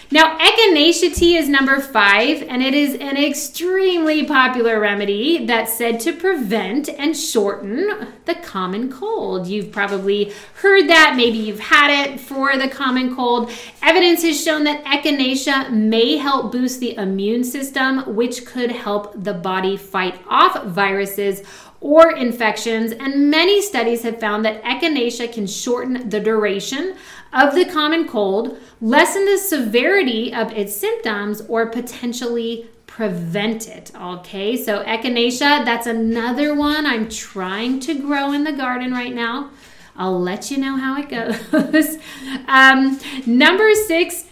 Now, 0.08 0.38
echinacea 0.38 1.14
tea 1.16 1.36
is 1.36 1.48
number 1.48 1.80
five, 1.80 2.40
and 2.44 2.62
it 2.62 2.74
is 2.74 2.94
an 2.94 3.16
extremely 3.16 4.24
popular 4.24 4.78
remedy 4.78 5.46
that's 5.46 5.76
said 5.76 5.98
to 6.00 6.12
prevent 6.12 6.88
and 6.88 7.16
shorten 7.16 8.14
the 8.24 8.36
common 8.36 8.90
cold. 8.90 9.48
You've 9.48 9.72
probably 9.72 10.32
heard 10.54 10.88
that, 10.88 11.14
maybe 11.16 11.38
you've 11.38 11.58
had 11.58 11.90
it 11.90 12.20
for 12.20 12.56
the 12.56 12.68
common 12.68 13.16
cold. 13.16 13.50
Evidence 13.82 14.22
has 14.22 14.40
shown 14.42 14.62
that 14.64 14.84
echinacea 14.84 15.72
may 15.72 16.18
help 16.18 16.52
boost 16.52 16.78
the 16.78 16.94
immune 16.96 17.42
system, 17.42 18.14
which 18.14 18.46
could 18.46 18.70
help 18.70 19.12
the 19.24 19.34
body 19.34 19.76
fight 19.76 20.20
off 20.28 20.64
viruses 20.66 21.42
or 21.80 22.12
infections, 22.12 22.92
and 22.92 23.30
many 23.30 23.60
studies 23.60 24.02
have 24.02 24.18
found 24.18 24.44
that 24.44 24.62
echinacea 24.62 25.32
can 25.32 25.46
shorten 25.46 26.08
the 26.08 26.18
duration 26.18 26.96
of 27.32 27.54
the 27.54 27.64
common 27.64 28.08
cold, 28.08 28.58
lessen 28.80 29.24
the 29.24 29.38
severity 29.38 30.32
of 30.32 30.52
its 30.52 30.74
symptoms, 30.74 31.42
or 31.48 31.66
potentially 31.66 32.66
prevent 32.86 33.68
it. 33.68 33.90
Okay, 33.94 34.56
so 34.56 34.82
echinacea, 34.84 35.64
that's 35.64 35.86
another 35.86 36.54
one 36.54 36.86
I'm 36.86 37.08
trying 37.08 37.80
to 37.80 37.94
grow 37.94 38.32
in 38.32 38.44
the 38.44 38.52
garden 38.52 38.92
right 38.92 39.14
now. 39.14 39.50
I'll 39.96 40.20
let 40.20 40.50
you 40.50 40.58
know 40.58 40.76
how 40.76 40.98
it 40.98 41.08
goes. 41.08 41.98
um, 42.48 42.98
number 43.26 43.74
six 43.74 44.24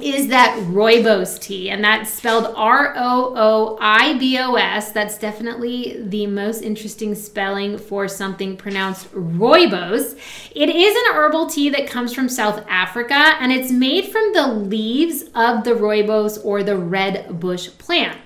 is 0.00 0.28
that 0.28 0.56
rooibos 0.68 1.40
tea, 1.40 1.70
and 1.70 1.82
that's 1.82 2.12
spelled 2.12 2.54
R 2.56 2.94
O 2.96 3.34
O 3.36 3.78
I 3.80 4.16
B 4.16 4.38
O 4.38 4.54
S. 4.54 4.92
That's 4.92 5.18
definitely 5.18 6.00
the 6.00 6.26
most 6.26 6.62
interesting 6.62 7.16
spelling 7.16 7.76
for 7.78 8.06
something 8.06 8.56
pronounced 8.56 9.12
rooibos. 9.12 10.16
It 10.54 10.68
is 10.68 10.94
an 10.94 11.14
herbal 11.14 11.48
tea 11.48 11.70
that 11.70 11.88
comes 11.88 12.12
from 12.12 12.28
South 12.28 12.64
Africa, 12.68 13.14
and 13.40 13.50
it's 13.50 13.72
made 13.72 14.06
from 14.06 14.32
the 14.34 14.46
leaves 14.46 15.22
of 15.34 15.64
the 15.64 15.72
rooibos 15.72 16.44
or 16.44 16.62
the 16.62 16.76
red 16.76 17.40
bush 17.40 17.68
plant. 17.78 18.18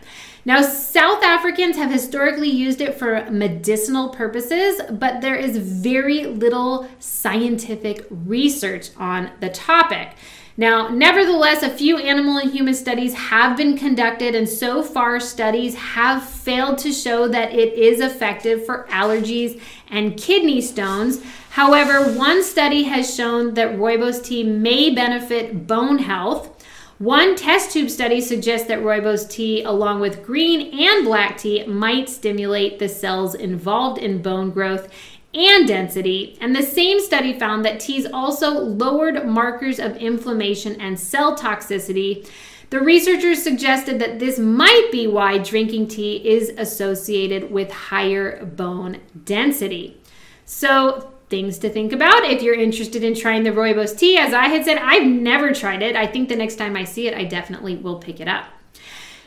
Now, 0.44 0.60
South 0.60 1.22
Africans 1.22 1.76
have 1.76 1.90
historically 1.90 2.50
used 2.50 2.80
it 2.80 2.98
for 2.98 3.30
medicinal 3.30 4.08
purposes, 4.08 4.80
but 4.90 5.20
there 5.20 5.36
is 5.36 5.56
very 5.56 6.26
little 6.26 6.88
scientific 6.98 8.06
research 8.10 8.90
on 8.96 9.30
the 9.40 9.50
topic. 9.50 10.16
Now, 10.56 10.88
nevertheless, 10.88 11.62
a 11.62 11.70
few 11.70 11.96
animal 11.96 12.38
and 12.38 12.52
human 12.52 12.74
studies 12.74 13.14
have 13.14 13.56
been 13.56 13.78
conducted, 13.78 14.34
and 14.34 14.48
so 14.48 14.82
far, 14.82 15.18
studies 15.20 15.76
have 15.76 16.28
failed 16.28 16.76
to 16.78 16.92
show 16.92 17.28
that 17.28 17.54
it 17.54 17.74
is 17.74 18.00
effective 18.00 18.66
for 18.66 18.86
allergies 18.90 19.60
and 19.90 20.18
kidney 20.18 20.60
stones. 20.60 21.22
However, 21.50 22.12
one 22.18 22.42
study 22.42 22.82
has 22.84 23.14
shown 23.14 23.54
that 23.54 23.76
rooibos 23.76 24.24
tea 24.24 24.42
may 24.42 24.90
benefit 24.94 25.66
bone 25.66 25.98
health. 25.98 26.51
One 26.98 27.34
test 27.34 27.72
tube 27.72 27.90
study 27.90 28.20
suggests 28.20 28.68
that 28.68 28.80
rooibos 28.80 29.28
tea, 29.28 29.62
along 29.62 30.00
with 30.00 30.24
green 30.24 30.78
and 30.78 31.04
black 31.04 31.38
tea, 31.38 31.64
might 31.64 32.08
stimulate 32.08 32.78
the 32.78 32.88
cells 32.88 33.34
involved 33.34 33.98
in 33.98 34.22
bone 34.22 34.50
growth 34.50 34.88
and 35.34 35.66
density. 35.66 36.36
And 36.40 36.54
the 36.54 36.62
same 36.62 37.00
study 37.00 37.38
found 37.38 37.64
that 37.64 37.80
teas 37.80 38.06
also 38.12 38.50
lowered 38.52 39.26
markers 39.26 39.78
of 39.78 39.96
inflammation 39.96 40.80
and 40.80 40.98
cell 40.98 41.36
toxicity. 41.36 42.28
The 42.70 42.80
researchers 42.80 43.42
suggested 43.42 43.98
that 43.98 44.18
this 44.18 44.38
might 44.38 44.88
be 44.92 45.06
why 45.06 45.38
drinking 45.38 45.88
tea 45.88 46.16
is 46.26 46.50
associated 46.56 47.50
with 47.50 47.70
higher 47.70 48.44
bone 48.44 49.00
density. 49.24 50.00
So, 50.44 51.11
things 51.32 51.58
to 51.60 51.70
think 51.70 51.94
about 51.94 52.24
if 52.24 52.42
you're 52.42 52.54
interested 52.54 53.02
in 53.02 53.14
trying 53.14 53.42
the 53.42 53.50
rooibos 53.50 53.98
tea. 53.98 54.18
As 54.18 54.34
I 54.34 54.48
had 54.48 54.66
said, 54.66 54.76
I've 54.76 55.06
never 55.06 55.54
tried 55.54 55.82
it. 55.82 55.96
I 55.96 56.06
think 56.06 56.28
the 56.28 56.36
next 56.36 56.56
time 56.56 56.76
I 56.76 56.84
see 56.84 57.08
it, 57.08 57.14
I 57.14 57.24
definitely 57.24 57.74
will 57.76 57.98
pick 57.98 58.20
it 58.20 58.28
up. 58.28 58.44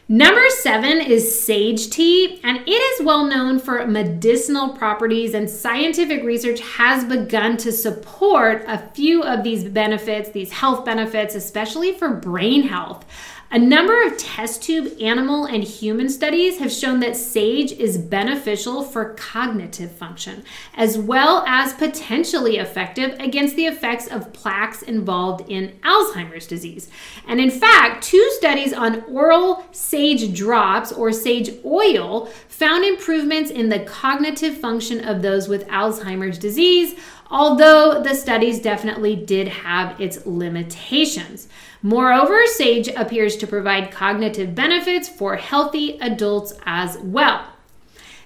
Number 0.07 0.47
seven 0.49 1.01
is 1.01 1.43
sage 1.43 1.89
tea, 1.89 2.39
and 2.43 2.59
it 2.59 2.69
is 2.69 3.03
well 3.03 3.25
known 3.25 3.57
for 3.57 3.87
medicinal 3.87 4.69
properties, 4.69 5.33
and 5.33 5.49
scientific 5.49 6.23
research 6.23 6.59
has 6.59 7.03
begun 7.05 7.57
to 7.57 7.71
support 7.71 8.63
a 8.67 8.77
few 8.93 9.23
of 9.23 9.43
these 9.43 9.63
benefits, 9.63 10.29
these 10.29 10.51
health 10.51 10.85
benefits, 10.85 11.33
especially 11.33 11.91
for 11.91 12.09
brain 12.11 12.61
health. 12.67 13.03
A 13.51 13.60
number 13.60 14.05
of 14.05 14.17
test 14.17 14.63
tube 14.63 14.97
animal 14.99 15.45
and 15.45 15.63
human 15.63 16.10
studies 16.10 16.58
have 16.58 16.71
shown 16.71 16.99
that 17.01 17.15
sage 17.15 17.71
is 17.71 17.97
beneficial 17.97 18.81
for 18.84 19.13
cognitive 19.13 19.91
function, 19.91 20.43
as 20.73 20.97
well 20.97 21.43
as 21.47 21.71
potentially 21.73 22.58
effective 22.58 23.15
against 23.19 23.55
the 23.55 23.67
effects 23.67 24.08
of 24.08 24.34
plaques 24.34 24.81
involved 24.81 25.49
in 25.49 25.77
Alzheimer's 25.84 26.47
disease. 26.47 26.89
And 27.27 27.39
in 27.39 27.51
fact, 27.51 28.03
two 28.03 28.29
studies 28.31 28.73
on 28.73 29.03
oral 29.03 29.63
sage 29.71 30.36
drops 30.36 30.91
or 30.91 31.12
sage 31.12 31.51
oil 31.63 32.25
found 32.49 32.84
improvements 32.84 33.51
in 33.51 33.69
the 33.69 33.79
cognitive 33.79 34.58
function 34.58 35.08
of 35.08 35.21
those 35.21 35.47
with 35.47 35.67
Alzheimer's 35.67 36.39
disease, 36.39 36.95
although 37.29 38.01
the 38.01 38.13
studies 38.13 38.59
definitely 38.59 39.15
did 39.15 39.47
have 39.47 39.99
its 39.99 40.25
limitations. 40.25 41.47
Moreover, 41.81 42.45
sage 42.47 42.88
appears 42.88 43.35
to 43.38 43.47
provide 43.47 43.91
cognitive 43.91 44.55
benefits 44.55 45.07
for 45.07 45.35
healthy 45.35 45.99
adults 45.99 46.53
as 46.65 46.97
well. 46.97 47.45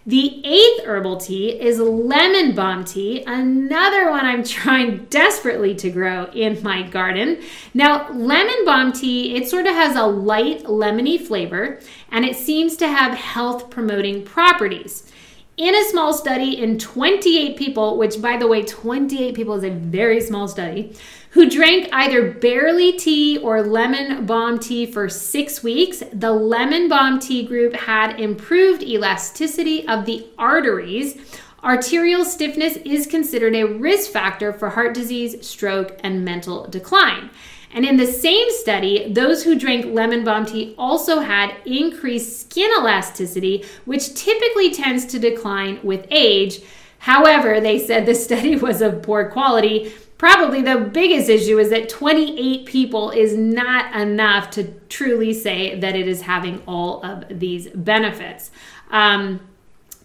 The 0.06 0.42
eighth 0.44 0.86
herbal 0.86 1.18
tea 1.18 1.50
is 1.50 1.78
lemon 1.78 2.56
balm 2.56 2.84
tea, 2.86 3.24
another 3.28 4.10
one 4.10 4.26
I'm 4.26 4.44
trying 4.46 5.06
desperately 5.06 5.76
to 5.76 5.92
grow 5.92 6.26
in 6.34 6.64
my 6.64 6.84
garden. 6.84 7.42
Now, 7.74 8.10
lemon 8.12 8.66
balm 8.66 8.94
tea, 8.94 9.36
it 9.36 9.50
sort 9.50 9.68
of 9.68 9.76
has 9.76 9.96
a 9.96 10.08
light 10.08 10.64
lemony 10.64 11.20
flavor 11.20 11.80
and 12.12 12.26
it 12.26 12.36
seems 12.36 12.76
to 12.78 12.88
have 12.88 13.14
health 13.14 13.70
promoting 13.70 14.24
properties. 14.24 15.12
In 15.60 15.76
a 15.76 15.84
small 15.90 16.14
study 16.14 16.64
in 16.64 16.80
28 16.80 17.58
people, 17.58 17.98
which 17.98 18.22
by 18.22 18.38
the 18.38 18.48
way, 18.48 18.64
28 18.64 19.36
people 19.36 19.56
is 19.56 19.66
a 19.66 19.70
very 19.70 20.22
small 20.22 20.48
study, 20.48 20.96
who 21.32 21.50
drank 21.50 21.90
either 21.92 22.32
barley 22.32 22.94
tea 22.94 23.38
or 23.40 23.62
lemon 23.62 24.26
balm 24.26 24.58
tea 24.58 24.86
for 24.86 25.10
six 25.10 25.62
weeks, 25.62 26.02
the 26.14 26.32
lemon 26.32 26.88
balm 26.88 27.20
tea 27.20 27.46
group 27.46 27.74
had 27.74 28.22
improved 28.22 28.84
elasticity 28.84 29.86
of 29.86 30.06
the 30.06 30.26
arteries. 30.38 31.18
Arterial 31.62 32.24
stiffness 32.24 32.78
is 32.86 33.06
considered 33.06 33.54
a 33.54 33.66
risk 33.66 34.12
factor 34.12 34.54
for 34.54 34.70
heart 34.70 34.94
disease, 34.94 35.46
stroke, 35.46 36.00
and 36.06 36.24
mental 36.24 36.68
decline. 36.68 37.32
And 37.72 37.86
in 37.86 37.98
the 37.98 38.08
same 38.08 38.50
study, 38.50 39.12
those 39.12 39.44
who 39.44 39.58
drank 39.58 39.86
lemon 39.86 40.24
balm 40.24 40.46
tea 40.46 40.74
also 40.78 41.20
had 41.20 41.56
increased 41.66 42.42
skin 42.42 42.72
elasticity, 42.80 43.66
which 43.86 44.14
typically 44.16 44.74
tends 44.74 45.06
to 45.08 45.20
decline 45.20 45.80
with 45.84 46.08
age. 46.10 46.62
However, 47.00 47.62
they 47.62 47.80
said 47.80 48.06
the 48.06 48.16
study 48.26 48.56
was 48.56 48.82
of 48.82 49.04
poor 49.04 49.30
quality 49.30 49.94
probably 50.20 50.62
the 50.62 50.78
biggest 50.78 51.30
issue 51.30 51.58
is 51.58 51.72
that 51.72 51.90
28 51.90 52.66
people 52.66 53.10
is 53.10 53.36
not 53.36 53.96
enough 53.96 54.52
to 54.52 54.66
truly 54.90 55.34
say 55.34 55.80
that 55.80 55.96
it 55.96 56.08
is 56.08 56.22
having 56.22 56.62
all 56.68 57.04
of 57.04 57.24
these 57.40 57.70
benefits. 57.70 58.52
Um, 58.92 59.40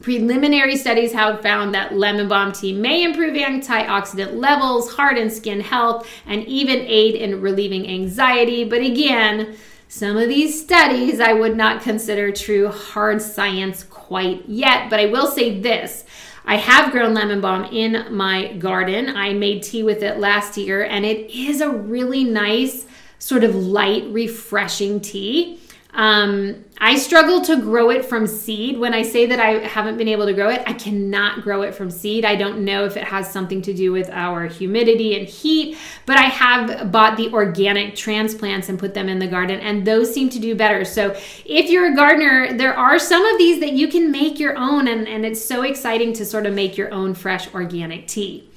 Preliminary 0.05 0.77
studies 0.77 1.15
have 1.15 1.41
found 1.41 1.75
that 1.75 1.97
lemon 1.97 2.29
balm 2.29 2.53
tea 2.53 2.75
may 2.75 3.05
improve 3.05 3.33
antioxidant 3.37 4.35
levels, 4.35 4.93
heart 4.93 5.17
and 5.17 5.33
skin 5.33 5.63
health, 5.63 6.07
and 6.27 6.45
even 6.45 6.81
aid 6.81 7.15
in 7.15 7.41
relieving 7.41 7.89
anxiety. 7.89 8.65
But 8.65 8.83
again, 8.83 9.57
some 9.89 10.19
of 10.19 10.29
these 10.29 10.63
studies 10.63 11.21
I 11.21 11.33
would 11.33 11.57
not 11.57 11.81
consider 11.81 12.31
true 12.33 12.69
hard 12.69 13.23
science 13.23 13.83
quite 13.85 14.47
yet. 14.47 14.91
But 14.91 15.01
I 15.01 15.07
will 15.07 15.27
say 15.27 15.59
this 15.59 16.05
I 16.45 16.57
have 16.57 16.93
grown 16.93 17.15
lemon 17.15 17.41
balm 17.41 17.65
in 17.73 18.15
my 18.15 18.53
garden. 18.59 19.09
I 19.09 19.33
made 19.33 19.63
tea 19.63 19.85
with 19.85 20.03
it 20.03 20.19
last 20.19 20.59
year, 20.59 20.85
and 20.85 21.07
it 21.07 21.31
is 21.35 21.63
a 21.63 21.71
really 21.71 22.25
nice, 22.25 22.85
sort 23.19 23.43
of 23.43 23.55
light, 23.55 24.05
refreshing 24.11 25.01
tea. 25.01 25.61
Um, 25.95 26.65
I 26.79 26.97
struggle 26.97 27.41
to 27.43 27.57
grow 27.61 27.91
it 27.91 28.05
from 28.05 28.27
seed. 28.27 28.79
When 28.79 28.95
I 28.95 29.03
say 29.03 29.27
that 29.27 29.39
I 29.39 29.61
haven't 29.61 29.97
been 29.97 30.09
able 30.09 30.27
to 30.27 30.33
grow 30.33 30.51
it, 30.51 30.63
I 30.67 30.73
cannot 30.73 31.43
grow 31.43 31.63
it 31.63 31.73
from 31.73 31.89
seed. 31.89 32.25
I 32.25 32.35
don't 32.35 32.65
know 32.65 32.85
if 32.85 32.97
it 32.97 33.05
has 33.05 33.31
something 33.31 33.63
to 33.63 33.73
do 33.73 33.93
with 33.93 34.11
our 34.11 34.47
humidity 34.47 35.17
and 35.17 35.29
heat, 35.29 35.79
but 36.05 36.19
I 36.19 36.25
have 36.25 36.91
bought 36.91 37.17
the 37.17 37.33
organic 37.33 37.95
transplants 37.95 38.69
and 38.69 38.79
put 38.79 38.93
them 38.93 39.09
in 39.09 39.21
the 39.21 39.29
garden, 39.29 39.61
and 39.61 39.87
those 39.87 40.13
seem 40.13 40.29
to 40.31 40.41
do 40.41 40.57
better. 40.57 40.85
So, 40.85 41.17
if 41.45 41.71
you're 41.71 41.93
a 41.93 41.95
gardener, 41.95 42.53
there 42.59 42.77
are 42.77 42.99
some 42.99 43.25
of 43.25 43.39
these 43.39 43.61
that 43.61 43.73
you 43.73 43.87
can 43.87 44.11
make 44.11 44.41
your 44.41 44.59
own, 44.59 44.89
and, 44.89 45.07
and 45.07 45.25
it's 45.25 45.43
so 45.43 45.63
exciting 45.63 46.13
to 46.15 46.27
sort 46.27 46.45
of 46.45 46.55
make 46.55 46.77
your 46.77 46.93
own 46.93 47.15
fresh 47.15 47.53
organic 47.55 48.09
tea. 48.09 48.51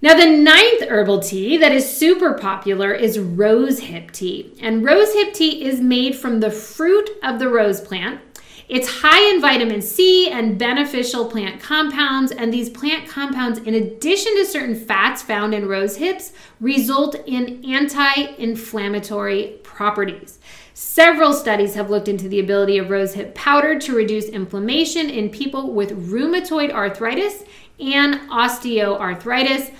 Now, 0.00 0.14
the 0.14 0.26
ninth 0.26 0.82
herbal 0.88 1.20
tea 1.20 1.56
that 1.56 1.72
is 1.72 1.96
super 1.96 2.34
popular 2.34 2.92
is 2.92 3.18
rose 3.18 3.80
hip 3.80 4.12
tea. 4.12 4.54
And 4.60 4.84
rose 4.84 5.12
hip 5.12 5.34
tea 5.34 5.64
is 5.64 5.80
made 5.80 6.14
from 6.14 6.38
the 6.38 6.52
fruit 6.52 7.10
of 7.24 7.40
the 7.40 7.48
rose 7.48 7.80
plant. 7.80 8.20
It's 8.68 9.00
high 9.00 9.34
in 9.34 9.40
vitamin 9.40 9.82
C 9.82 10.30
and 10.30 10.56
beneficial 10.56 11.24
plant 11.24 11.60
compounds, 11.60 12.30
and 12.30 12.52
these 12.52 12.70
plant 12.70 13.08
compounds, 13.08 13.58
in 13.58 13.74
addition 13.74 14.36
to 14.36 14.44
certain 14.44 14.76
fats 14.76 15.22
found 15.22 15.52
in 15.52 15.66
rose 15.66 15.96
hips, 15.96 16.32
result 16.60 17.16
in 17.26 17.64
anti 17.64 18.12
inflammatory 18.38 19.58
properties. 19.64 20.38
Several 20.74 21.32
studies 21.32 21.74
have 21.74 21.90
looked 21.90 22.06
into 22.06 22.28
the 22.28 22.38
ability 22.38 22.78
of 22.78 22.86
rosehip 22.86 23.34
powder 23.34 23.80
to 23.80 23.96
reduce 23.96 24.26
inflammation 24.26 25.10
in 25.10 25.28
people 25.28 25.72
with 25.72 26.08
rheumatoid 26.08 26.70
arthritis 26.70 27.42
and 27.80 28.28
osteoarthritis. 28.30 29.72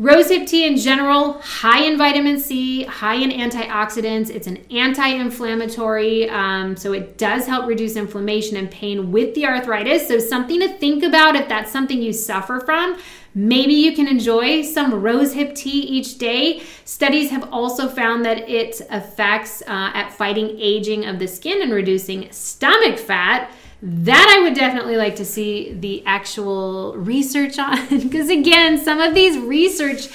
Rosehip 0.00 0.48
tea 0.48 0.66
in 0.66 0.76
general, 0.76 1.34
high 1.34 1.84
in 1.84 1.96
vitamin 1.96 2.40
C, 2.40 2.82
high 2.82 3.14
in 3.14 3.30
antioxidants. 3.30 4.28
It's 4.28 4.48
an 4.48 4.56
anti 4.72 5.06
inflammatory, 5.06 6.28
um, 6.30 6.76
so 6.76 6.92
it 6.92 7.16
does 7.16 7.46
help 7.46 7.68
reduce 7.68 7.94
inflammation 7.94 8.56
and 8.56 8.68
pain 8.68 9.12
with 9.12 9.36
the 9.36 9.46
arthritis. 9.46 10.08
So, 10.08 10.18
something 10.18 10.58
to 10.58 10.68
think 10.68 11.04
about 11.04 11.36
if 11.36 11.48
that's 11.48 11.70
something 11.70 12.02
you 12.02 12.12
suffer 12.12 12.58
from. 12.58 12.98
Maybe 13.36 13.74
you 13.74 13.94
can 13.94 14.08
enjoy 14.08 14.62
some 14.62 14.92
rosehip 14.92 15.54
tea 15.54 15.82
each 15.82 16.18
day. 16.18 16.64
Studies 16.84 17.30
have 17.30 17.52
also 17.52 17.88
found 17.88 18.24
that 18.24 18.48
it 18.48 18.80
affects 18.90 19.62
uh, 19.62 19.92
at 19.94 20.10
fighting 20.12 20.56
aging 20.58 21.06
of 21.06 21.20
the 21.20 21.28
skin 21.28 21.62
and 21.62 21.72
reducing 21.72 22.32
stomach 22.32 22.98
fat 22.98 23.48
that 23.82 24.36
I 24.36 24.42
would 24.42 24.54
definitely 24.54 24.96
like 24.96 25.16
to 25.16 25.24
see 25.24 25.72
the 25.72 26.04
actual 26.06 26.96
research 26.96 27.58
on. 27.58 27.78
Because 27.88 28.28
again, 28.28 28.78
some 28.78 29.00
of 29.00 29.14
these 29.14 29.38
research 29.38 30.08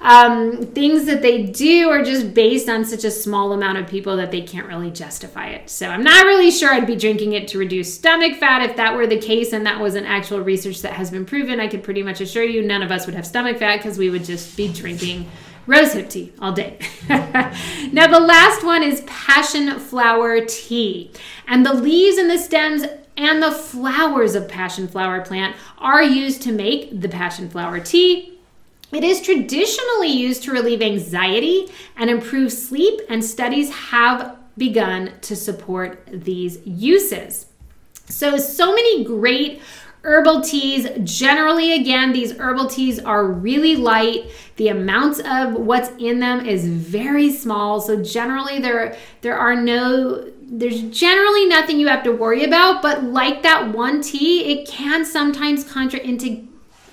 um, 0.00 0.66
things 0.68 1.04
that 1.04 1.20
they 1.20 1.42
do 1.42 1.90
are 1.90 2.02
just 2.02 2.32
based 2.32 2.68
on 2.68 2.84
such 2.84 3.04
a 3.04 3.10
small 3.10 3.52
amount 3.52 3.78
of 3.78 3.86
people 3.86 4.16
that 4.16 4.30
they 4.30 4.40
can't 4.40 4.66
really 4.66 4.90
justify 4.90 5.48
it. 5.48 5.68
So 5.68 5.88
I'm 5.88 6.02
not 6.02 6.24
really 6.24 6.50
sure 6.50 6.72
I'd 6.72 6.86
be 6.86 6.96
drinking 6.96 7.34
it 7.34 7.48
to 7.48 7.58
reduce 7.58 7.94
stomach 7.94 8.36
fat. 8.36 8.62
If 8.62 8.76
that 8.76 8.96
were 8.96 9.06
the 9.06 9.18
case 9.18 9.52
and 9.52 9.66
that 9.66 9.78
was 9.78 9.94
an 9.96 10.06
actual 10.06 10.40
research 10.40 10.80
that 10.82 10.94
has 10.94 11.10
been 11.10 11.26
proven, 11.26 11.60
I 11.60 11.68
could 11.68 11.82
pretty 11.82 12.02
much 12.02 12.20
assure 12.20 12.44
you 12.44 12.62
none 12.62 12.82
of 12.82 12.90
us 12.90 13.04
would 13.04 13.14
have 13.14 13.26
stomach 13.26 13.58
fat 13.58 13.76
because 13.76 13.98
we 13.98 14.08
would 14.08 14.24
just 14.24 14.56
be 14.56 14.72
drinking 14.72 15.30
rosehip 15.66 16.08
tea 16.08 16.32
all 16.40 16.52
day. 16.52 16.78
now, 17.08 18.06
the 18.06 18.20
last 18.20 18.64
one 18.64 18.82
is 18.82 19.02
passion 19.06 19.78
flower 19.78 20.44
tea. 20.46 21.10
And 21.46 21.64
the 21.64 21.74
leaves 21.74 22.16
and 22.16 22.30
the 22.30 22.38
stems 22.38 22.84
and 23.20 23.42
the 23.42 23.52
flowers 23.52 24.34
of 24.34 24.48
passion 24.48 24.88
flower 24.88 25.20
plant 25.20 25.54
are 25.76 26.02
used 26.02 26.40
to 26.42 26.52
make 26.52 27.00
the 27.02 27.08
passion 27.08 27.50
flower 27.50 27.78
tea. 27.78 28.38
It 28.92 29.04
is 29.04 29.20
traditionally 29.20 30.08
used 30.08 30.42
to 30.44 30.52
relieve 30.52 30.80
anxiety 30.80 31.68
and 31.96 32.08
improve 32.08 32.50
sleep, 32.50 32.98
and 33.10 33.22
studies 33.22 33.70
have 33.70 34.38
begun 34.56 35.12
to 35.20 35.36
support 35.36 36.02
these 36.10 36.66
uses. 36.66 37.46
So, 38.08 38.38
so 38.38 38.74
many 38.74 39.04
great 39.04 39.60
herbal 40.02 40.40
teas 40.40 40.88
generally 41.04 41.74
again 41.74 42.12
these 42.12 42.32
herbal 42.38 42.66
teas 42.66 42.98
are 42.98 43.22
really 43.26 43.76
light 43.76 44.24
the 44.56 44.68
amounts 44.68 45.20
of 45.20 45.52
what's 45.52 45.90
in 45.98 46.20
them 46.20 46.46
is 46.46 46.66
very 46.66 47.30
small 47.30 47.82
so 47.82 48.02
generally 48.02 48.58
there 48.60 48.96
there 49.20 49.38
are 49.38 49.54
no 49.54 50.26
there's 50.52 50.82
generally 50.82 51.46
nothing 51.46 51.78
you 51.78 51.86
have 51.86 52.02
to 52.02 52.10
worry 52.10 52.42
about, 52.44 52.82
but 52.82 53.04
like 53.04 53.42
that 53.44 53.68
one 53.68 54.02
tea, 54.02 54.52
it 54.52 54.66
can 54.66 55.04
sometimes 55.04 55.62
contra- 55.62 56.00
into, 56.00 56.48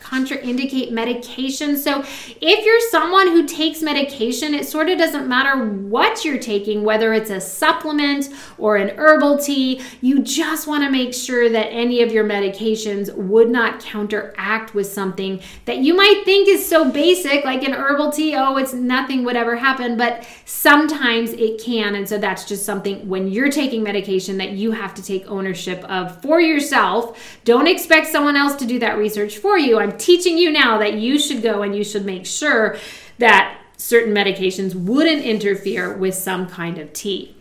contraindicate 0.07 0.91
medication. 0.91 1.77
So, 1.77 2.03
if 2.41 2.65
you're 2.65 2.89
someone 2.89 3.27
who 3.27 3.45
takes 3.45 3.81
medication, 3.81 4.53
it 4.53 4.65
sort 4.65 4.89
of 4.89 4.97
doesn't 4.97 5.27
matter 5.27 5.65
what 5.65 6.23
you're 6.23 6.39
taking, 6.39 6.83
whether 6.83 7.13
it's 7.13 7.29
a 7.29 7.41
supplement 7.41 8.29
or 8.57 8.77
an 8.77 8.97
herbal 8.97 9.39
tea, 9.39 9.81
you 10.01 10.21
just 10.21 10.67
want 10.67 10.83
to 10.83 10.89
make 10.89 11.13
sure 11.13 11.49
that 11.49 11.67
any 11.67 12.01
of 12.01 12.11
your 12.11 12.23
medications 12.23 13.13
would 13.15 13.49
not 13.49 13.79
counteract 13.81 14.73
with 14.73 14.87
something 14.87 15.41
that 15.65 15.79
you 15.79 15.95
might 15.95 16.21
think 16.23 16.47
is 16.47 16.67
so 16.67 16.89
basic, 16.89 17.43
like 17.43 17.63
an 17.63 17.73
herbal 17.73 18.11
tea. 18.11 18.35
Oh, 18.35 18.57
it's 18.57 18.73
nothing 18.73 19.25
would 19.25 19.35
ever 19.35 19.55
happen, 19.55 19.97
but 19.97 20.25
sometimes 20.45 21.33
it 21.33 21.61
can. 21.61 21.95
And 21.95 22.07
so, 22.07 22.17
that's 22.17 22.45
just 22.45 22.65
something 22.65 23.07
when 23.07 23.27
you're 23.27 23.51
taking 23.51 23.83
medication 23.83 24.37
that 24.37 24.51
you 24.51 24.71
have 24.71 24.93
to 24.95 25.03
take 25.03 25.29
ownership 25.29 25.83
of 25.85 26.21
for 26.21 26.39
yourself. 26.39 27.19
Don't 27.43 27.67
expect 27.67 28.07
someone 28.07 28.35
else 28.35 28.55
to 28.55 28.65
do 28.65 28.79
that 28.79 28.97
research 28.97 29.37
for 29.37 29.57
you. 29.57 29.79
I'm 29.79 29.96
teaching 29.97 30.38
you 30.38 30.51
now 30.51 30.77
that 30.77 30.95
you 30.95 31.19
should 31.19 31.41
go 31.41 31.62
and 31.62 31.75
you 31.75 31.83
should 31.83 32.05
make 32.05 32.25
sure 32.25 32.77
that 33.17 33.60
certain 33.77 34.13
medications 34.13 34.75
wouldn't 34.75 35.23
interfere 35.23 35.95
with 35.95 36.15
some 36.15 36.47
kind 36.47 36.77
of 36.77 36.91
tea. 36.93 37.36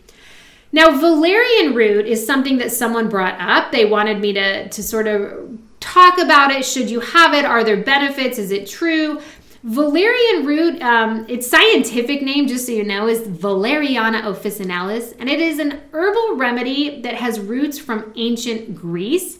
Now, 0.71 0.99
valerian 0.99 1.73
root 1.73 2.05
is 2.05 2.25
something 2.25 2.57
that 2.57 2.71
someone 2.71 3.09
brought 3.09 3.39
up. 3.39 3.71
They 3.71 3.85
wanted 3.85 4.19
me 4.19 4.33
to, 4.33 4.69
to 4.69 4.83
sort 4.83 5.07
of 5.07 5.57
talk 5.79 6.17
about 6.17 6.51
it. 6.51 6.65
Should 6.65 6.89
you 6.89 6.99
have 6.99 7.33
it? 7.33 7.45
Are 7.45 7.63
there 7.63 7.77
benefits? 7.77 8.37
Is 8.37 8.51
it 8.51 8.67
true? 8.67 9.21
Valerian 9.63 10.45
root, 10.45 10.81
um, 10.81 11.25
its 11.27 11.47
scientific 11.49 12.21
name, 12.21 12.47
just 12.47 12.67
so 12.67 12.71
you 12.71 12.83
know, 12.83 13.07
is 13.07 13.27
Valeriana 13.27 14.21
officinalis, 14.21 15.15
and 15.19 15.29
it 15.29 15.41
is 15.41 15.59
an 15.59 15.81
herbal 15.91 16.35
remedy 16.35 17.01
that 17.01 17.15
has 17.15 17.39
roots 17.39 17.79
from 17.79 18.13
ancient 18.15 18.75
Greece. 18.75 19.39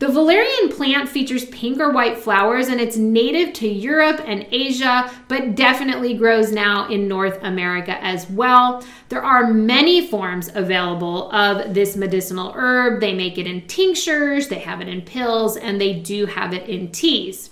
The 0.00 0.08
valerian 0.08 0.70
plant 0.70 1.08
features 1.08 1.44
pink 1.46 1.78
or 1.78 1.92
white 1.92 2.18
flowers 2.18 2.66
and 2.66 2.80
it's 2.80 2.96
native 2.96 3.52
to 3.54 3.68
Europe 3.68 4.20
and 4.26 4.44
Asia, 4.50 5.08
but 5.28 5.54
definitely 5.54 6.14
grows 6.14 6.50
now 6.50 6.88
in 6.88 7.06
North 7.06 7.38
America 7.42 8.02
as 8.02 8.28
well. 8.28 8.84
There 9.08 9.22
are 9.22 9.52
many 9.52 10.04
forms 10.06 10.50
available 10.52 11.30
of 11.30 11.74
this 11.74 11.96
medicinal 11.96 12.52
herb. 12.56 13.00
They 13.00 13.14
make 13.14 13.38
it 13.38 13.46
in 13.46 13.68
tinctures, 13.68 14.48
they 14.48 14.58
have 14.58 14.80
it 14.80 14.88
in 14.88 15.02
pills, 15.02 15.56
and 15.56 15.80
they 15.80 16.00
do 16.00 16.26
have 16.26 16.52
it 16.52 16.68
in 16.68 16.90
teas. 16.90 17.50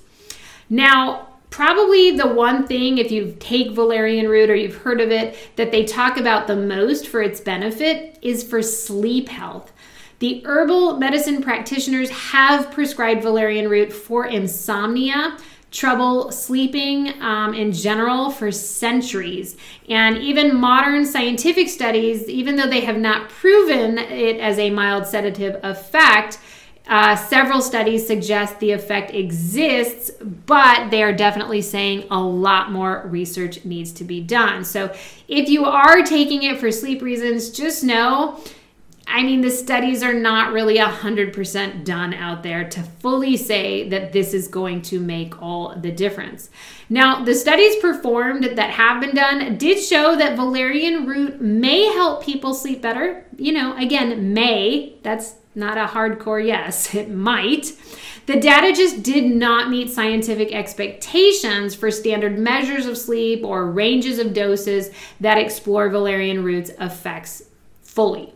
Now, 0.69 1.29
probably 1.51 2.11
the 2.17 2.27
one 2.27 2.67
thing 2.67 2.99
if 2.99 3.13
you 3.13 3.37
take 3.39 3.71
valerian 3.71 4.27
root 4.27 4.51
or 4.51 4.57
you've 4.57 4.79
heard 4.79 5.01
of 5.01 5.13
it 5.13 5.37
that 5.57 5.71
they 5.71 5.85
talk 5.85 6.17
about 6.17 6.47
the 6.49 6.57
most 6.57 7.07
for 7.07 7.23
its 7.23 7.41
benefit 7.41 8.19
is 8.23 8.43
for 8.43 8.63
sleep 8.63 9.29
health 9.29 9.71
the 10.23 10.41
herbal 10.45 10.99
medicine 10.99 11.43
practitioners 11.43 12.09
have 12.09 12.71
prescribed 12.71 13.23
valerian 13.23 13.69
root 13.69 13.93
for 13.93 14.25
insomnia, 14.25 15.37
trouble 15.73 16.31
sleeping 16.31 17.21
um, 17.21 17.55
in 17.55 17.73
general 17.73 18.31
for 18.31 18.53
centuries. 18.53 19.57
And 19.89 20.19
even 20.19 20.55
modern 20.55 21.05
scientific 21.07 21.69
studies, 21.69 22.29
even 22.29 22.55
though 22.55 22.69
they 22.69 22.83
have 22.83 22.99
not 22.99 23.31
proven 23.31 23.99
it 23.99 24.39
as 24.39 24.61
a 24.61 24.71
mild 24.71 25.09
sedative 25.09 25.59
effect, 25.65 26.39
uh, 26.87 27.17
several 27.17 27.61
studies 27.61 28.07
suggest 28.07 28.61
the 28.61 28.71
effect 28.71 29.13
exists, 29.13 30.13
but 30.47 30.91
they 30.91 31.03
are 31.03 31.13
definitely 31.13 31.63
saying 31.63 32.07
a 32.13 32.21
lot 32.23 32.71
more 32.71 33.09
research 33.09 33.65
needs 33.65 33.91
to 33.91 34.05
be 34.05 34.21
done. 34.21 34.65
So, 34.65 34.95
if 35.27 35.49
you 35.49 35.65
are 35.65 36.03
taking 36.03 36.45
it 36.45 36.59
for 36.59 36.71
sleep 36.71 37.03
reasons, 37.03 37.51
just 37.51 37.83
know 37.83 38.41
I 39.07 39.23
mean, 39.23 39.41
the 39.41 39.51
studies 39.51 40.03
are 40.03 40.15
not 40.15 40.53
really 40.53 40.79
100% 40.79 41.85
done 41.85 42.15
out 42.15 42.43
there 42.43 42.69
to 42.69 42.83
fully 42.83 43.37
say 43.37 43.89
that 43.89 44.13
this 44.13 44.33
is 44.33 44.49
going 44.49 44.83
to 44.83 45.01
make 45.01 45.41
all 45.43 45.75
the 45.77 45.91
difference. 45.91 46.51
Now, 46.89 47.25
the 47.25 47.35
studies 47.35 47.77
performed 47.77 48.45
that 48.45 48.71
have 48.71 49.01
been 49.01 49.15
done 49.15 49.59
did 49.59 49.83
show 49.83 50.17
that 50.17 50.37
valerian 50.37 51.07
root 51.07 51.41
may 51.41 51.87
help 51.93 52.25
people 52.25 52.55
sleep 52.55 52.81
better. 52.81 53.27
You 53.37 53.53
know, 53.53 53.77
again, 53.77 54.33
may, 54.33 54.95
that's 55.03 55.35
not 55.55 55.77
a 55.77 55.87
hardcore 55.87 56.45
yes, 56.45 56.95
it 56.95 57.11
might. 57.11 57.73
The 58.27 58.39
data 58.39 58.73
just 58.73 59.03
did 59.03 59.25
not 59.25 59.69
meet 59.69 59.91
scientific 59.91 60.53
expectations 60.53 61.75
for 61.75 61.91
standard 61.91 62.39
measures 62.39 62.87
of 62.87 62.97
sleep 62.97 63.45
or 63.45 63.71
ranges 63.71 64.21
of 64.21 64.33
doses 64.33 64.91
that 65.21 65.39
explore 65.39 65.89
valerian 65.89 66.45
root's 66.45 66.71
effects 66.79 67.43
fully. 67.83 68.33